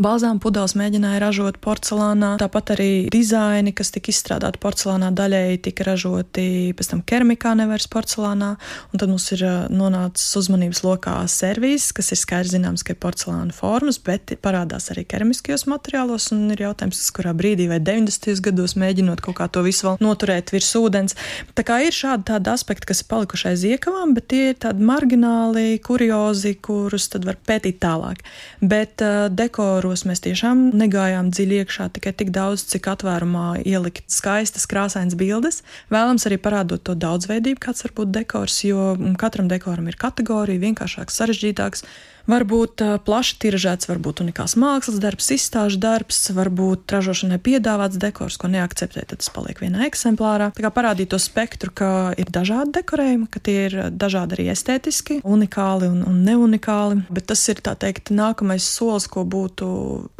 balzām 0.00 0.38
pudeles 0.40 0.72
mēģināja 0.80 1.20
ražot 1.20 1.58
porcelānā, 1.60 2.30
tāpat 2.40 2.72
arī 2.72 2.86
dizaini, 3.12 3.74
kas 3.76 3.92
tika 3.92 4.08
izstrādāti 4.08 4.56
porcelānā, 4.62 5.10
daļēji 5.12 5.60
tika 5.66 5.84
ražoti 5.90 6.46
pēc 6.78 6.88
tam 6.94 7.02
keramikā, 7.04 7.52
nevis 7.60 7.84
porcelānā, 7.92 8.54
un 8.88 9.02
tad 9.02 9.12
mums 9.12 9.28
ir 9.36 9.44
nonācis 9.68 10.32
uzmanības 10.40 10.80
lokā 10.86 11.18
servīzes, 11.28 11.92
kas 12.00 12.14
ir 12.16 12.22
skaidrs 12.22 12.54
zināms, 12.56 12.80
ka 12.80 12.96
ir 12.96 13.00
porcelāna 13.04 13.52
formas, 13.52 14.00
bet 14.00 14.38
parādās 14.40 14.88
arī 14.96 15.04
keramiskajos 15.04 15.66
materiālos, 15.68 16.30
un 16.32 16.48
ir 16.56 16.64
jautājums, 16.64 17.04
kurā 17.12 17.36
brīdī 17.36 17.68
vai 17.68 17.82
90. 17.92 18.40
gados 18.48 18.78
mēģinot 18.80 19.20
kaut 19.28 19.36
kā 19.42 19.52
to 19.52 19.68
visu 19.68 19.90
vēl 19.90 20.00
noturēt 20.00 20.56
virs 20.56 20.72
ūdens. 20.80 21.20
Tā 21.52 21.68
kā 21.68 21.82
ir 21.84 21.92
šādi 21.92 22.30
tādi 22.32 22.54
aspekti, 22.56 22.85
kas 22.86 23.02
ir 23.02 23.08
palikuši 23.10 23.48
aiz 23.50 23.64
iekavām, 23.68 24.14
bet 24.16 24.28
tie 24.32 24.42
ir 24.52 24.58
tādi 24.62 24.84
margināli, 24.86 25.76
kuriozi, 25.84 26.54
kurus 26.62 27.08
tad 27.12 27.26
var 27.28 27.38
pētīt 27.48 27.80
tālāk. 27.82 28.22
Bet 28.62 29.04
uh, 29.04 29.26
dekoros 29.32 30.06
mēs 30.08 30.24
tiešām 30.26 30.68
negājām 30.78 31.30
dziļi 31.34 31.60
iekšā 31.62 31.90
tikai 31.98 32.14
tik 32.16 32.32
daudz, 32.36 32.66
cik 32.72 32.88
atvērumā 32.94 33.60
ielikt 33.66 34.06
skaistas, 34.12 34.68
krāsainas 34.70 35.18
bildes. 35.18 35.62
Vēlams 35.92 36.26
arī 36.28 36.40
parādot 36.42 36.84
to 36.86 36.96
daudzveidību, 36.98 37.62
kāds 37.68 37.86
var 37.86 37.96
būt 38.00 38.14
dekors, 38.20 38.62
jo 38.66 38.92
katram 39.20 39.50
dekoram 39.52 39.90
ir 39.90 39.98
kategorija, 40.00 40.62
vienkāršāks, 40.62 41.18
sarežģītāks 41.20 41.86
varbūt 42.30 42.82
plaši 43.06 43.38
tiražēts, 43.42 43.88
varbūt 43.90 44.22
unikāls 44.24 44.56
mākslas 44.60 44.98
darbs, 45.02 45.30
izstāžu 45.34 45.80
darbs, 45.82 46.18
varbūt 46.34 46.90
ražošanai 46.92 47.38
piedāvāts 47.42 47.98
dekors, 48.00 48.38
ko 48.40 48.50
neakceptē, 48.52 49.06
tad 49.06 49.22
tas 49.22 49.30
paliek 49.32 49.60
vienā 49.62 49.86
eksemplārā. 49.86 50.50
Tā 50.56 50.64
kā 50.66 50.72
parādīt 50.74 51.12
to 51.14 51.20
spektru, 51.22 51.72
ka 51.74 51.90
ir 52.18 52.30
dažādi 52.32 52.76
dekorējumi, 52.80 53.28
ka 53.30 53.42
tie 53.42 53.56
ir 53.68 53.78
dažādi 53.94 54.38
arī 54.38 54.48
estētiski, 54.54 55.20
unikāli 55.26 55.90
un, 55.92 56.02
un 56.08 56.20
neunikāli, 56.26 57.04
bet 57.12 57.28
tas 57.30 57.42
ir 57.52 57.62
tā 57.64 57.76
teikt 57.78 58.12
nākamais 58.14 58.66
solis, 58.66 59.08
ko 59.10 59.24
būtu 59.26 59.68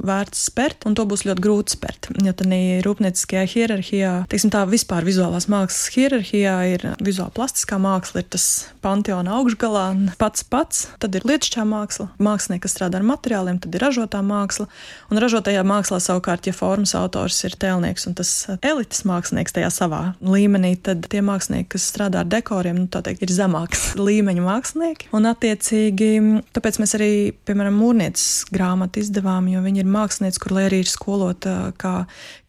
vērts 0.07 0.47
spērt, 0.51 0.87
un 0.89 0.97
to 0.99 1.07
būs 1.09 1.27
ļoti 1.27 1.43
grūti 1.43 1.77
spērt. 1.77 2.11
Jo 2.23 2.35
tādā 2.37 2.61
rūpnieciskajā 2.87 3.45
hierarhijā, 3.51 4.13
teiksim 4.31 4.53
tā, 4.55 4.63
vispār 4.71 5.07
vizuālās 5.07 5.49
mākslas 5.51 5.91
hierarhijā 5.97 6.57
ir 6.77 6.87
vizuāla 7.03 7.35
plastiskā 7.35 7.79
māksla, 7.83 8.23
ir 8.23 8.31
tas 8.37 8.47
panteona 8.85 9.37
augšgalā, 9.41 9.87
pats 10.21 10.47
pats, 10.47 10.87
tad 11.03 11.19
ir 11.19 11.27
lietušķā 11.29 11.67
māksla 11.67 11.96
māksla. 11.97 12.27
Mākslinieki, 12.27 12.63
kas 12.65 12.75
strādā 12.75 12.99
ar 13.01 13.07
materiāliem, 13.07 13.59
tad 13.61 13.75
ir 13.75 13.83
ražotā 13.83 14.21
māksla. 14.25 14.67
Un 15.11 15.21
ražotajā 15.21 15.63
mākslā 15.67 16.01
savukārt, 16.01 16.47
ja 16.47 16.53
formas 16.53 16.95
autors 16.95 17.39
ir 17.45 17.57
tēlnieks 17.57 18.07
un 18.09 18.15
tas 18.19 18.31
elites 18.63 19.05
mākslinieks 19.07 19.55
tajā 19.57 19.71
savā 19.71 20.03
līmenī, 20.21 20.77
tad 20.77 21.07
tie 21.11 21.23
mākslinieki, 21.25 21.71
kas 21.75 21.87
strādā 21.91 22.23
ar 22.23 22.31
dekoriem, 22.31 22.85
nu, 22.85 22.89
teikt, 22.89 23.23
ir 23.23 23.33
zemāks 23.33 23.95
līmeņa 24.09 24.45
mākslinieki. 24.45 25.11
Un 25.17 25.29
attiecīgi, 25.31 26.11
tāpēc 26.57 26.81
mēs 26.83 26.97
arī, 26.99 27.11
piemēram, 27.47 27.77
mūrnieces 27.81 28.47
grāmatu 28.53 29.03
izdevām, 29.03 29.49
jo 29.53 29.63
viņi 29.65 29.83
ir 29.83 29.91
mākslinieci, 29.91 30.43
kur 30.43 30.57
lai 30.57 30.67
arī 30.69 30.83
ir 30.85 30.91
skolota 30.91 31.73
kā 31.81 31.95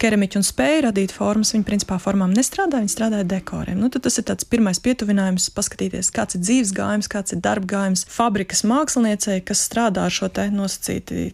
keramiķi 0.01 0.39
un 0.39 0.47
spēja 0.47 0.87
radīt 0.89 1.13
formas, 1.15 1.53
viņi 1.55 1.67
principā 1.67 1.99
formām 2.01 2.33
nestrādā, 2.35 2.81
viņi 2.81 2.93
strādā 2.93 3.21
ar 3.23 3.29
dekoriem. 3.29 3.79
Nu, 3.79 3.91
tas 3.91 4.19
ir 4.19 4.27
tāds 4.27 4.47
pirmais 4.47 4.79
pietuvinājums, 4.83 5.49
paskatīties, 5.55 6.11
kāds 6.15 6.37
ir 6.37 6.43
dzīves 6.43 6.73
gājums, 6.77 7.09
kāds 7.11 7.35
ir 7.35 7.41
darba 7.43 7.69
gājums 7.69 8.05
fabrikas 8.11 8.63
māksliniecei 8.67 9.36
komandai, 9.37 9.45
kas 9.45 9.67
strādā 9.67 10.05
ar 10.05 10.11
šo 10.11 10.29
te 10.29 10.49
nosacīti 10.51 11.31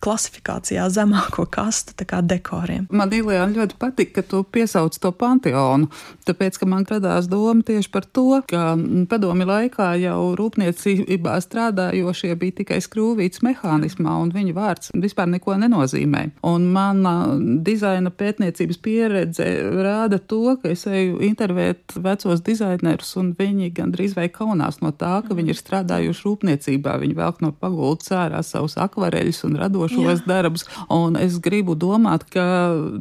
klasifikācijā 0.00 0.88
zemāko 0.90 1.46
kastu, 1.46 1.94
dekoriem. 1.96 2.86
Man 2.90 3.10
Ilijāna 3.10 3.54
ļoti 3.54 3.76
patika, 3.78 4.20
ka 4.20 4.28
tu 4.28 4.44
piesauc 4.44 4.96
to 4.98 5.12
panteonu, 5.12 5.88
tāpēc, 6.26 6.58
ka 6.58 6.66
man 6.66 6.84
radās 6.84 7.28
doma 7.28 7.62
tieši 7.62 7.90
par 7.90 8.04
to, 8.04 8.42
ka 8.46 8.76
padomi 9.08 9.44
laikā 9.44 9.96
jau 10.00 10.34
rūpniecībā 10.36 11.40
strādājošie 11.40 12.34
bija 12.36 12.62
tikai 12.62 12.80
skrūvīts 12.80 13.42
mehānismā, 13.42 14.16
un 14.22 14.32
viņu 14.32 14.54
vārds 14.54 14.92
vispār 14.94 15.28
neko 15.28 15.56
nenozīmē. 15.56 16.30
Un 16.46 16.70
mana 16.72 17.36
dizaina 17.36 18.10
pētniecības 18.10 18.78
pieredze 18.78 19.46
rāda 19.82 20.18
to, 20.18 20.56
ka 20.62 20.70
es 20.70 20.86
eju 20.86 21.20
intervēt 21.26 21.96
vecos 21.96 22.42
dizainerus, 22.46 23.16
un 23.16 23.34
viņi 23.36 23.72
gandrīz 23.74 24.16
vai 24.16 24.28
kaunās 24.32 24.80
no 24.82 24.92
tā, 24.92 25.20
ka 25.26 25.36
viņi 25.36 25.54
ir 25.54 25.60
strādājuši 25.60 26.26
rūpniecībā. 26.26 26.96
Viņi 27.02 27.15
velk 27.16 27.42
no 27.44 27.52
pagultas 27.52 28.12
ārā 28.14 28.42
savus 28.46 28.76
akvareļus 28.80 29.42
un 29.48 29.58
radošos 29.60 30.22
Jā. 30.22 30.26
darbus. 30.28 30.66
Un 30.92 31.16
es 31.20 31.38
gribu 31.42 31.76
domāt, 31.78 32.26
ka 32.32 32.46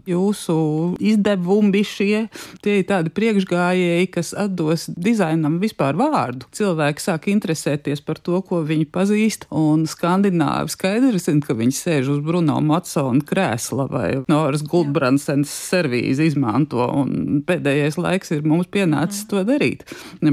jūsu 0.09 0.57
izdevumi 1.03 1.83
šie 1.85 2.27
tie 2.63 2.79
ir 2.79 2.87
tādi 2.89 3.11
priekšgājēji, 3.15 4.09
kas 4.13 4.33
atdos 4.37 4.87
dizainam 4.95 5.57
vispār 5.61 5.97
vārdu. 5.99 6.47
Cilvēki 6.55 7.03
sāk 7.03 7.27
interesēties 7.31 8.03
par 8.05 8.19
to, 8.23 8.39
ko 8.45 8.61
viņi 8.65 8.87
pazīst, 8.93 9.47
un 9.55 9.85
skandināvi 9.89 10.73
skaidri 10.73 11.21
zina, 11.21 11.43
ka 11.45 11.57
viņi 11.57 11.75
sēž 11.75 12.11
uz 12.15 12.21
Bruno 12.25 12.57
Matsona 12.63 13.23
krēsla 13.25 13.87
vai 13.91 14.07
Noras 14.31 14.63
Guldbransens 14.65 15.51
servīzi 15.51 16.29
izmanto, 16.31 16.85
un 17.01 17.41
pēdējais 17.47 17.99
laiks 18.01 18.33
ir 18.35 18.45
mums 18.47 18.69
pienācis 18.71 19.25
Jā. 19.25 19.29
to 19.31 19.43
darīt. 19.47 19.85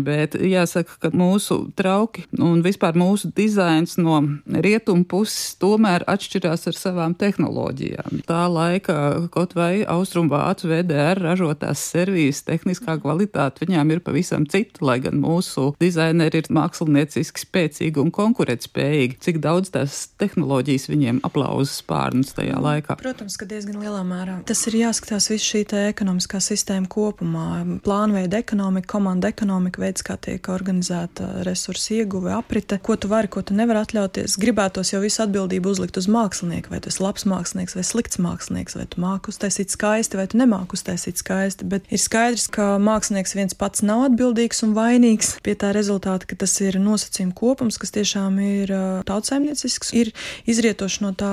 Bet 0.02 0.36
jāsaka, 0.38 0.98
ka 1.02 1.12
mūsu 1.16 1.64
trauki 1.78 2.26
un 2.42 2.62
vispār 2.64 2.96
mūsu 2.98 3.32
dizaini 3.36 3.71
dizains 3.72 3.96
no 3.96 4.20
rietumu 4.46 5.04
puses 5.08 5.56
tomēr 5.60 6.04
atšķirās 6.10 6.66
ar 6.68 6.76
savām 6.76 7.14
tehnoloģijām. 7.16 8.22
Tā 8.28 8.44
laika 8.52 9.28
kaut 9.32 9.54
vai 9.56 9.84
austrumvācu 9.88 10.68
VDR 10.68 11.20
ražotās 11.22 11.80
servijas 11.92 12.42
tehniskā 12.44 12.98
kvalitāte 13.00 13.64
viņām 13.66 13.94
ir 13.94 14.02
pavisam 14.04 14.44
cita, 14.46 14.82
lai 14.84 14.98
gan 15.00 15.20
mūsu 15.22 15.72
dizaineri 15.80 16.42
ir 16.42 16.50
mākslinieciski 16.52 17.44
spēcīgi 17.46 18.02
un 18.02 18.12
konkurētspējīgi. 18.12 19.18
Cik 19.22 19.40
daudz 19.42 19.72
tās 19.72 20.10
tehnoloģijas 20.20 20.88
viņiem 20.90 21.22
aplauza 21.24 21.72
spārnus 21.72 22.34
tajā 22.36 22.60
laikā? 22.60 22.98
Protams, 23.00 23.38
ka 23.40 23.48
diezgan 23.48 23.80
lielā 23.80 24.02
mērā. 24.04 24.40
Tas 24.48 24.66
ir 24.68 24.78
jāskatās 24.82 25.30
visu 25.32 25.48
šī 25.54 25.64
ekonomiskā 25.88 26.42
sistēma 26.42 26.90
kopumā. 26.92 27.48
Plānveida 27.84 28.42
ekonomika, 28.42 28.90
komanda 28.96 29.30
ekonomika, 29.32 29.80
veids, 29.82 30.04
kā 30.04 30.18
tiek 30.20 30.48
organizēta 30.52 31.46
resursu 31.46 32.00
ieguve, 32.00 32.32
aprite, 32.34 32.78
ko 32.82 32.98
tu 33.00 33.08
vari, 33.12 33.30
ko 33.32 33.44
tu 33.46 33.54
nevari 33.54 33.61
atļauties. 33.70 34.38
Gribētos 34.40 34.92
jau 34.94 35.02
visu 35.02 35.22
atbildību 35.24 35.72
uzlikt 35.72 35.98
uz 36.00 36.08
mākslinieku, 36.10 36.72
vai 36.72 36.80
tu 36.82 36.90
esi 36.90 37.02
labs 37.02 37.26
mākslinieks 37.28 37.76
vai 37.76 37.84
slikts 37.86 38.20
mākslinieks, 38.22 38.76
vai 38.78 38.86
tu 38.90 39.02
māki 39.02 39.32
uztaisīt 39.32 39.72
skaisti 39.74 40.18
vai 40.18 40.26
tu 40.30 40.38
nemāki 40.40 40.76
uztaisīt 40.76 41.20
skaisti. 41.20 41.66
Bet 41.68 41.88
ir 41.92 42.00
skaidrs, 42.00 42.48
ka 42.52 42.76
mākslinieks 42.82 43.34
viens 43.36 43.56
pats 43.58 43.82
nav 43.84 44.06
atbildīgs 44.08 44.62
un 44.66 44.74
vainīgs 44.76 45.34
pie 45.44 45.54
tā 45.58 45.72
rezultāta, 45.74 46.28
ka 46.28 46.38
tas 46.44 46.54
ir 46.64 46.78
nosacījuma 46.82 47.34
kopums, 47.36 47.78
kas 47.82 47.92
tiešām 47.94 48.38
ir 48.42 48.72
tautsēmniecisks, 49.08 49.92
ir 49.98 50.12
izrietoši 50.48 51.04
no 51.04 51.12
tā 51.18 51.32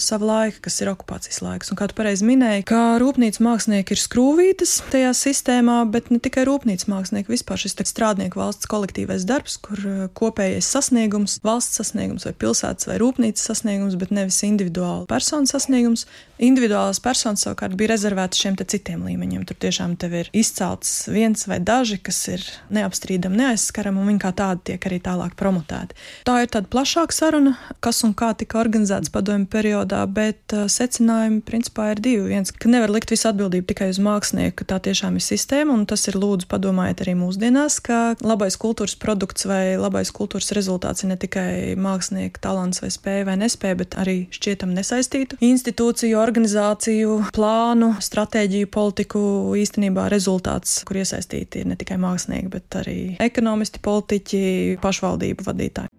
sava 0.00 0.28
laika, 0.28 0.62
kas 0.68 0.78
ir 0.82 0.92
okupācijas 0.92 1.42
laiks. 1.44 1.72
Un 1.72 1.80
kā 1.80 1.88
tu 1.90 1.98
pareizi 1.98 2.26
minēji, 2.28 2.66
ka 2.68 2.98
rūpnīcas 3.02 3.42
mākslinieki 3.44 3.96
ir 3.96 4.02
skrūvītas 4.02 4.78
tajā 4.92 5.12
sistēmā, 5.16 5.80
bet 5.92 6.12
ne 6.14 6.20
tikai 6.22 6.46
rūpnīcas 6.48 6.88
mākslinieki, 6.90 7.32
vispār 7.34 7.60
šis 7.60 7.76
strādnieku 7.88 8.38
valsts 8.40 8.68
kolektīvais 8.70 9.26
darbs, 9.28 9.58
kur 9.62 9.82
kopējais 10.18 10.68
sasniegums, 10.70 11.38
valsts 11.42 11.57
sasniegums 11.66 12.26
vai 12.28 12.34
pilsētas 12.38 12.86
vai 12.88 12.98
rūpnīcas 13.02 13.50
sasniegums, 13.50 13.98
bet 13.98 14.12
nevis 14.14 14.40
individuāla 14.46 15.06
persona 15.10 15.48
sasniegums. 15.50 16.06
Individuālās 16.38 17.00
personas 17.02 17.42
savukārt 17.42 17.74
bija 17.74 17.90
rezervētas 17.96 18.38
šiem 18.38 18.54
citiem 18.58 19.02
līmeņiem. 19.08 19.42
Tur 19.48 19.56
tiešām 19.58 19.96
ir 20.06 20.28
izcelts 20.36 21.08
viens 21.10 21.48
vai 21.50 21.58
daži, 21.58 21.98
kas 21.98 22.20
ir 22.30 22.44
neapstrīdami, 22.70 23.40
neaizskarami, 23.42 23.98
un 23.98 24.12
viņi 24.12 24.22
kā 24.22 24.30
tādi 24.38 24.62
tiek 24.70 24.86
arī 24.86 25.00
tālāk 25.02 25.34
promotēti. 25.38 25.98
Tā 26.28 26.36
ir 26.44 26.52
tāda 26.54 26.70
plašāka 26.70 27.16
saruna, 27.16 27.56
kas 27.82 28.04
un 28.06 28.14
kā 28.14 28.30
tika 28.38 28.60
organizēts 28.62 29.10
padomju 29.14 29.50
periodā, 29.50 30.04
bet 30.06 30.54
uh, 30.54 30.68
secinājumi 30.70 31.42
principā 31.42 31.90
ir 31.94 32.02
divi. 32.04 32.28
Viens, 32.30 32.54
ka 32.54 32.70
nevar 32.70 32.92
likt 32.94 33.10
visu 33.10 33.30
atbildību 33.32 33.66
tikai 33.72 33.90
uz 33.90 33.98
mākslinieku, 34.02 34.60
ka 34.60 34.68
tā 34.74 34.80
tiešām 34.88 35.18
ir 35.18 35.26
sistēma, 35.26 35.74
un 35.74 35.86
tas 35.90 36.06
ir 36.06 36.18
lūdzu 36.20 36.46
padomājiet 36.50 37.02
arī 37.02 37.16
mūsdienās, 37.18 37.80
ka 37.82 38.14
labais 38.22 38.58
kultūras 38.60 38.94
produkts 39.00 39.48
vai 39.48 39.74
labais 39.80 40.12
kultūras 40.14 40.52
rezultāts 40.56 41.04
ir 41.04 41.12
ne 41.12 41.18
tikai 41.20 41.47
mākslinieka 41.80 42.42
talants 42.44 42.82
vai 42.84 42.90
spēja 42.94 43.26
vai 43.28 43.36
nespēja, 43.40 43.78
bet 43.82 43.96
arī 44.00 44.16
šķietam 44.34 44.72
nesaistītu 44.76 45.40
institūciju 45.44 46.18
organizāciju, 46.20 47.18
plānu, 47.36 47.92
stratēģiju, 48.04 48.70
politiku 48.74 49.20
īstenībā 49.58 50.08
rezultāts, 50.12 50.80
kur 50.88 51.00
iesaistīti 51.02 51.62
ir 51.62 51.70
ne 51.72 51.78
tikai 51.80 52.00
mākslinieki, 52.02 52.52
bet 52.52 52.80
arī 52.82 52.98
ekonomisti, 53.22 53.82
politiķi, 53.84 54.42
pašvaldību 54.84 55.48
vadītāji. 55.48 55.97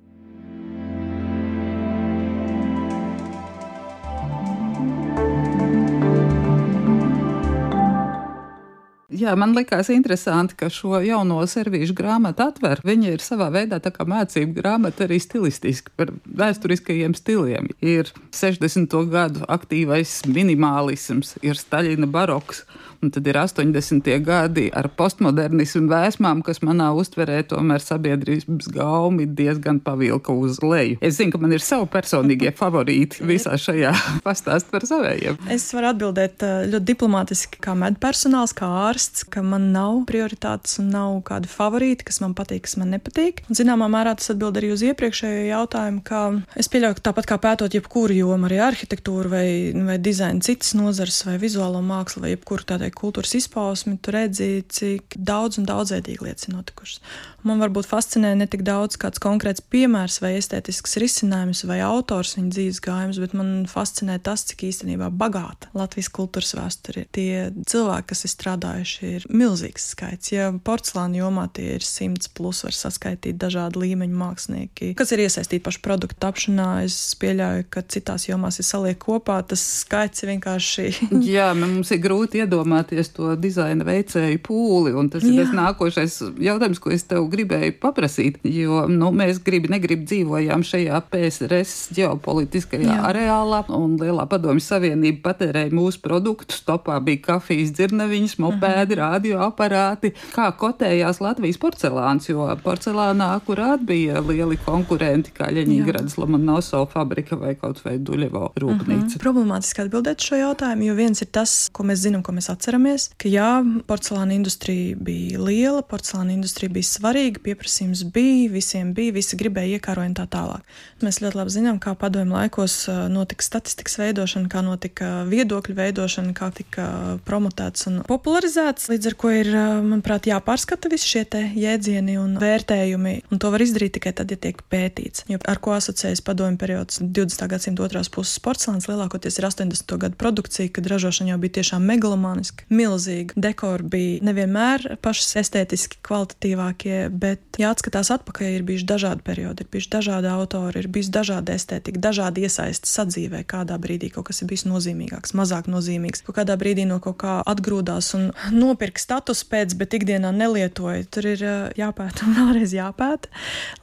Jā, 9.19 9.33
man 9.35 9.51
likās 9.51 9.89
interesanti, 9.91 10.55
ka 10.59 10.69
šo 10.71 11.01
jauno 11.03 11.41
servīšu 11.49 11.95
grāmatu 11.97 12.45
atver. 12.45 12.79
Viņa 12.87 13.15
ir 13.17 13.23
savā 13.23 13.49
veidā 13.51 13.81
tā 13.83 13.91
kā 13.91 14.05
mācību 14.07 14.55
grāmata 14.61 15.03
arī 15.07 15.17
stilistiski 15.19 15.91
par 15.99 16.13
vēsturiskajiem 16.39 17.15
stiliem. 17.17 17.67
Ir 17.83 18.13
60. 18.35 18.95
gadu 19.11 19.43
aktīvais 19.51 20.21
minimālisms, 20.29 21.35
ir 21.43 21.59
Staļina 21.59 22.07
baroks 22.07 22.63
Un 22.99 23.11
tad 23.15 23.27
ir 23.27 23.37
80. 23.39 24.09
gadi 24.19 24.65
ar 24.75 24.89
postmodernismu 24.91 25.85
vēsmām, 25.87 26.41
kas 26.43 26.59
manā 26.67 26.89
uztverē 26.99 27.37
tomēr 27.47 27.79
sabiedrības 27.79 28.67
gaumi 28.75 29.23
diezgan 29.39 29.79
pavilka 29.79 30.35
uz 30.35 30.59
leju. 30.59 30.97
Es 30.99 31.15
zinu, 31.15 31.31
ka 31.31 31.39
man 31.39 31.55
ir 31.55 31.63
savi 31.63 31.87
personīgie 31.93 32.51
favorīti 32.59 33.23
visā 33.23 33.55
šajā 33.55 33.93
pastāstā 34.25 34.73
par 34.73 34.87
savējiem. 34.89 35.39
Es 35.55 35.69
varu 35.71 35.93
atbildēt 35.93 36.43
eh, 36.43 36.57
ļoti 36.73 36.89
diplomātiski, 36.91 37.61
kā 37.63 37.77
medpersonāls, 37.79 38.51
kā 38.57 38.67
ārsts, 38.89 39.08
ka 39.29 39.41
man 39.45 39.69
nav 39.73 40.03
prioritātes 40.09 40.77
un 40.81 40.91
nav 40.93 41.17
kādi 41.27 41.49
favorīti, 41.51 42.05
kas 42.07 42.21
man 42.23 42.35
patīk, 42.37 42.63
kas 42.67 42.77
man 42.79 42.93
nepatīk. 42.95 43.43
Un, 43.49 43.57
zināmā 43.57 43.89
mērā 43.91 44.15
tas 44.19 44.31
atbild 44.33 44.59
arī 44.59 44.71
uz 44.75 44.83
iepriekšējo 44.87 45.47
jautājumu, 45.49 46.03
ka 46.07 46.21
es 46.59 46.69
pieļauju, 46.71 46.99
ka 46.99 47.05
tāpat 47.09 47.29
kā 47.29 47.39
pētot 47.41 47.77
jebkuru 47.77 48.17
jomu, 48.19 48.49
arī 48.49 48.61
arhitektūru 48.67 49.33
vai, 49.33 49.47
vai 49.89 49.97
dizainu 50.01 50.45
citas 50.45 50.75
nozares 50.77 51.21
vai 51.27 51.39
vizuālo 51.41 51.81
mākslu 51.85 52.25
vai 52.25 52.35
jebkuru 52.35 52.67
tādai 52.73 52.91
kultūras 52.95 53.35
izpausmi, 53.39 53.97
tu 53.97 54.15
redzi, 54.15 54.51
cik 54.69 55.17
daudz 55.17 55.59
un 55.61 55.67
daudzveidīgi 55.69 56.29
lietas 56.29 56.49
ir 56.49 56.57
notikušas. 56.57 57.03
Man 57.47 57.61
varbūt 57.61 57.87
fascinē 57.87 58.33
ne 58.35 58.49
tik 58.51 58.65
daudz 58.67 58.97
kāds 58.99 59.21
konkrēts 59.23 59.63
piemērs 59.71 60.19
vai 60.19 60.33
estētisks 60.35 60.97
risinājums 60.99 61.63
vai 61.69 61.79
autors 61.85 62.35
viņa 62.35 62.51
dzīves 62.51 62.81
gājums, 62.83 63.19
bet 63.23 63.35
man 63.37 63.53
fascinē 63.69 64.17
tas, 64.23 64.43
cik 64.49 64.65
īstenībā 64.67 65.07
bagāta 65.15 65.71
Latvijas 65.77 66.11
kultūras 66.11 66.51
vēsture 66.57 67.05
ir. 67.05 67.07
Tie 67.15 67.31
cilvēki, 67.71 68.09
kas 68.11 68.25
ir 68.25 68.33
strādājuši, 68.33 68.98
ir 69.05 69.25
milzīgs 69.29 69.89
skaits. 69.93 70.31
Ja 70.33 70.49
porcelāna 70.51 71.21
jomā 71.21 71.47
tie 71.53 71.75
ir 71.77 71.85
simts 71.85 72.29
plus, 72.31 72.63
var 72.65 72.75
saskaitīt 72.75 73.37
dažādu 73.39 73.83
līmeņu 73.83 74.19
mākslinieki, 74.19 74.91
kas 74.99 75.13
ir 75.15 75.23
iesaistīti 75.25 75.63
pašu 75.65 75.81
produktu 75.85 76.19
tapšanā. 76.23 76.69
Es 76.87 76.97
pieļauju, 77.19 77.67
ka 77.73 77.83
citās 77.89 78.27
jomās 78.29 78.59
ir 78.61 78.67
saliek 78.67 78.99
kopā, 79.01 79.39
tas 79.47 79.63
skaits 79.83 80.25
vienkārši. 80.27 80.87
Jā, 81.35 81.51
mums 81.57 81.91
ir 81.95 82.01
grūti 82.03 82.43
iedomāties 82.43 83.13
to 83.15 83.33
dizaina 83.39 83.87
veicēju 83.87 84.41
pūli, 84.45 84.93
un 84.97 85.11
tas 85.13 85.25
Jā. 85.25 85.33
ir 85.33 85.43
tas 85.43 85.55
nākošais 85.55 86.19
jautājums, 86.43 86.81
ko 86.83 86.93
es 86.95 87.05
tev 87.09 87.27
gribēju 87.31 87.77
paprasīt, 87.81 88.39
jo 88.43 88.85
nu, 88.91 89.11
mēs 89.15 89.41
gribi, 89.45 89.71
negribi 89.71 90.07
dzīvojām 90.09 90.65
šajā 90.65 91.01
PSRS 91.11 91.93
ģeopolitiskajā 91.97 92.89
Jā. 92.89 92.99
areālā, 93.09 93.63
un 93.75 93.97
Lielā 93.99 94.25
padomju 94.29 94.63
savienība 94.63 95.29
patērēja 95.29 95.73
mūsu 95.75 96.01
produktus. 96.03 96.61
Topā 96.67 96.97
bija 97.03 97.23
kafijas 97.33 97.73
dzirnaviņas, 97.77 98.37
mopēdi, 98.41 98.59
uh 98.59 98.88
-huh. 98.88 98.88
Radioaparāti. 98.95 100.13
Kā 100.33 100.49
kotējās 100.57 101.21
Latvijas 101.23 101.59
porcelāns, 101.61 102.29
jo 102.29 102.47
porcelānā 102.63 103.31
akurāt 103.37 103.83
bija 103.85 104.21
lieli 104.25 104.57
konkurenti, 104.65 105.33
kā 105.35 105.49
Ļeņģeradas 105.53 106.17
Lomanovsov 106.19 106.89
fabrika 106.93 107.37
vai 107.39 107.55
kaut 107.59 107.83
vai 107.85 107.97
Duļevo 107.97 108.51
rūpnīca. 108.59 109.05
Uh 109.05 109.15
-huh. 109.15 109.23
Problemātiski 109.23 109.83
atbildēt 109.85 110.23
šo 110.25 110.35
jautājumu, 110.39 110.89
jo 110.89 110.95
viens 110.95 111.21
ir 111.21 111.27
tas, 111.31 111.69
ko 111.71 111.83
mēs 111.83 112.05
zinām, 112.05 112.23
ko 112.23 112.31
mēs 112.31 112.49
atceramies, 112.51 113.09
ka 113.17 113.29
jā, 113.29 113.51
porcelāna 113.87 114.33
industrija 114.33 114.95
bija 114.95 115.39
liela, 115.39 115.81
porcelāna 115.81 116.31
industrija 116.33 116.69
bija 116.69 116.83
svarīga 116.83 117.39
pieprasījums 117.43 118.03
bija, 118.13 118.51
visiem 118.51 118.93
bija, 118.93 119.13
visi 119.13 119.37
gribēja 119.37 119.79
iekārot 119.79 120.05
un 120.05 120.15
tā 120.15 120.25
tālāk. 120.31 120.61
Mēs 121.03 121.19
ļoti 121.23 121.37
labi 121.39 121.53
zinām, 121.53 121.79
kā 121.79 121.93
padomju 121.99 122.33
laikos 122.33 122.75
notika 123.11 123.43
statistikas 123.43 123.97
veidošana, 123.99 124.49
kā 124.51 124.61
notika 124.65 125.09
viedokļu 125.29 125.75
veidošana, 125.75 126.33
kā 126.37 126.49
tika 126.55 126.85
promotēts 127.27 127.87
un 127.89 127.99
popularizēts. 128.07 128.78
Līdz 128.87 129.09
ar 129.09 129.15
to 129.19 129.31
ir, 129.33 129.49
manuprāt, 129.83 130.29
jāpārskata 130.29 130.89
visi 130.91 131.09
šie 131.09 131.25
jēdzieni 131.59 132.15
un 132.21 132.37
vērtējumi, 132.39 133.13
un 133.29 133.41
to 133.41 133.51
var 133.51 133.63
izdarīt 133.63 133.97
tikai 133.97 134.13
tad, 134.15 134.31
ja 134.31 134.39
tiek 134.39 134.61
pētīts. 134.71 135.25
Jo 135.27 135.39
ar 135.49 135.59
ko 135.59 135.73
asociējas 135.75 136.23
padomju 136.23 136.59
periods 136.61 137.01
20. 137.01 137.43
gadsimta 137.51 137.83
otrās 137.83 138.09
puses 138.13 138.39
porcelāns 138.43 138.87
lielākoties 138.87 139.39
ir 139.41 139.47
80. 139.49 139.95
gadu 139.99 140.19
produkcija, 140.19 140.71
kad 140.71 140.87
ražošana 140.87 141.33
jau 141.33 141.39
bija 141.43 141.57
tiešām 141.59 141.83
megalomāniska, 141.89 142.69
milzīga. 142.71 143.35
Dekori 143.35 143.89
bija 143.91 144.23
nevienmēr 144.29 144.95
pašas 145.03 145.35
estētiski 145.43 145.99
kvalitatīvākie, 146.05 147.09
bet 147.11 147.59
jāatskatās 147.59 148.13
atpakaļ, 148.15 148.55
ir 148.55 148.67
bijuši 148.69 148.87
dažādi 148.89 149.25
periodi, 149.27 149.65
ir 149.65 149.73
bijuši 149.75 149.91
dažādi 149.97 150.31
autori, 150.31 150.83
ir 150.83 150.89
bijis 150.93 151.11
dažāda 151.13 151.57
estētika, 151.59 152.01
dažādi 152.09 152.47
iesaisti 152.47 152.89
sadzīvē, 152.89 153.43
kādā 153.49 153.75
brīdī 153.81 154.11
kaut 154.13 154.29
kas 154.31 154.41
ir 154.43 154.49
bijis 154.51 154.65
nozīmīgāks, 154.69 155.35
mazāk 155.37 155.67
nozīmīgs, 155.71 156.23
kaut 156.27 156.39
kādā 156.39 156.55
brīdī 156.59 156.87
no 156.87 157.01
kaut 157.03 157.19
kā 157.21 157.39
atgrūdās 157.49 158.13
un 158.17 158.29
nopirka 158.69 159.01
status 159.01 159.43
pēc, 159.47 159.75
bet 159.79 159.95
ikdienā 159.97 160.31
nelietoja. 160.35 161.03
Tur 161.11 161.27
ir 161.33 161.43
jāpēta 161.79 162.27
un 162.27 162.35
vēlreiz 162.39 162.75
jāpēta, 162.77 163.31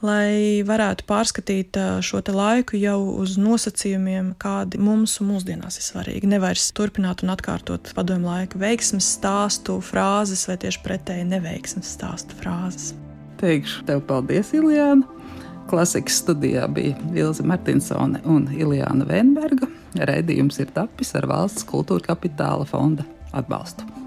lai 0.05 0.63
varētu 0.67 1.07
pārskatīt 1.09 1.79
šo 2.05 2.23
laiku 2.33 2.79
jau 2.79 2.99
uz 3.21 3.37
nosacījumiem, 3.39 4.33
kādi 4.41 4.81
mums 4.81 5.19
mūsdienās 5.23 5.79
ir 5.79 5.87
svarīgi. 5.87 6.31
Nevairs 6.31 6.71
turpināt 6.77 7.23
un 7.23 7.33
atkārtot 7.35 7.93
padomu 7.97 8.31
laika 8.31 8.59
veiksmes 8.61 9.07
stāstu, 9.17 9.79
frāzes 9.85 10.47
vai 10.49 10.57
tieši 10.61 10.81
pretēji 10.85 11.27
neveiksmes 11.29 11.93
stāstu 11.97 12.37
frāzes. 12.41 12.93
Teikšu 13.37 13.85
tev 13.85 14.01
paldies, 14.09 14.49
Ilijāna. 14.57 15.05
Klasikas 15.67 16.21
studijā 16.23 16.63
bija 16.71 16.95
Ilza 17.15 17.43
Martinsone 17.43 18.21
un 18.25 18.47
Ilijāna 18.55 19.05
Venberga. 19.07 19.67
Raidījums 19.99 20.61
ir 20.63 20.71
tapis 20.73 21.13
ar 21.19 21.27
valsts 21.27 21.67
kultūra 21.67 22.13
kapitāla 22.13 22.65
fonda 22.69 23.05
atbalstu. 23.35 24.06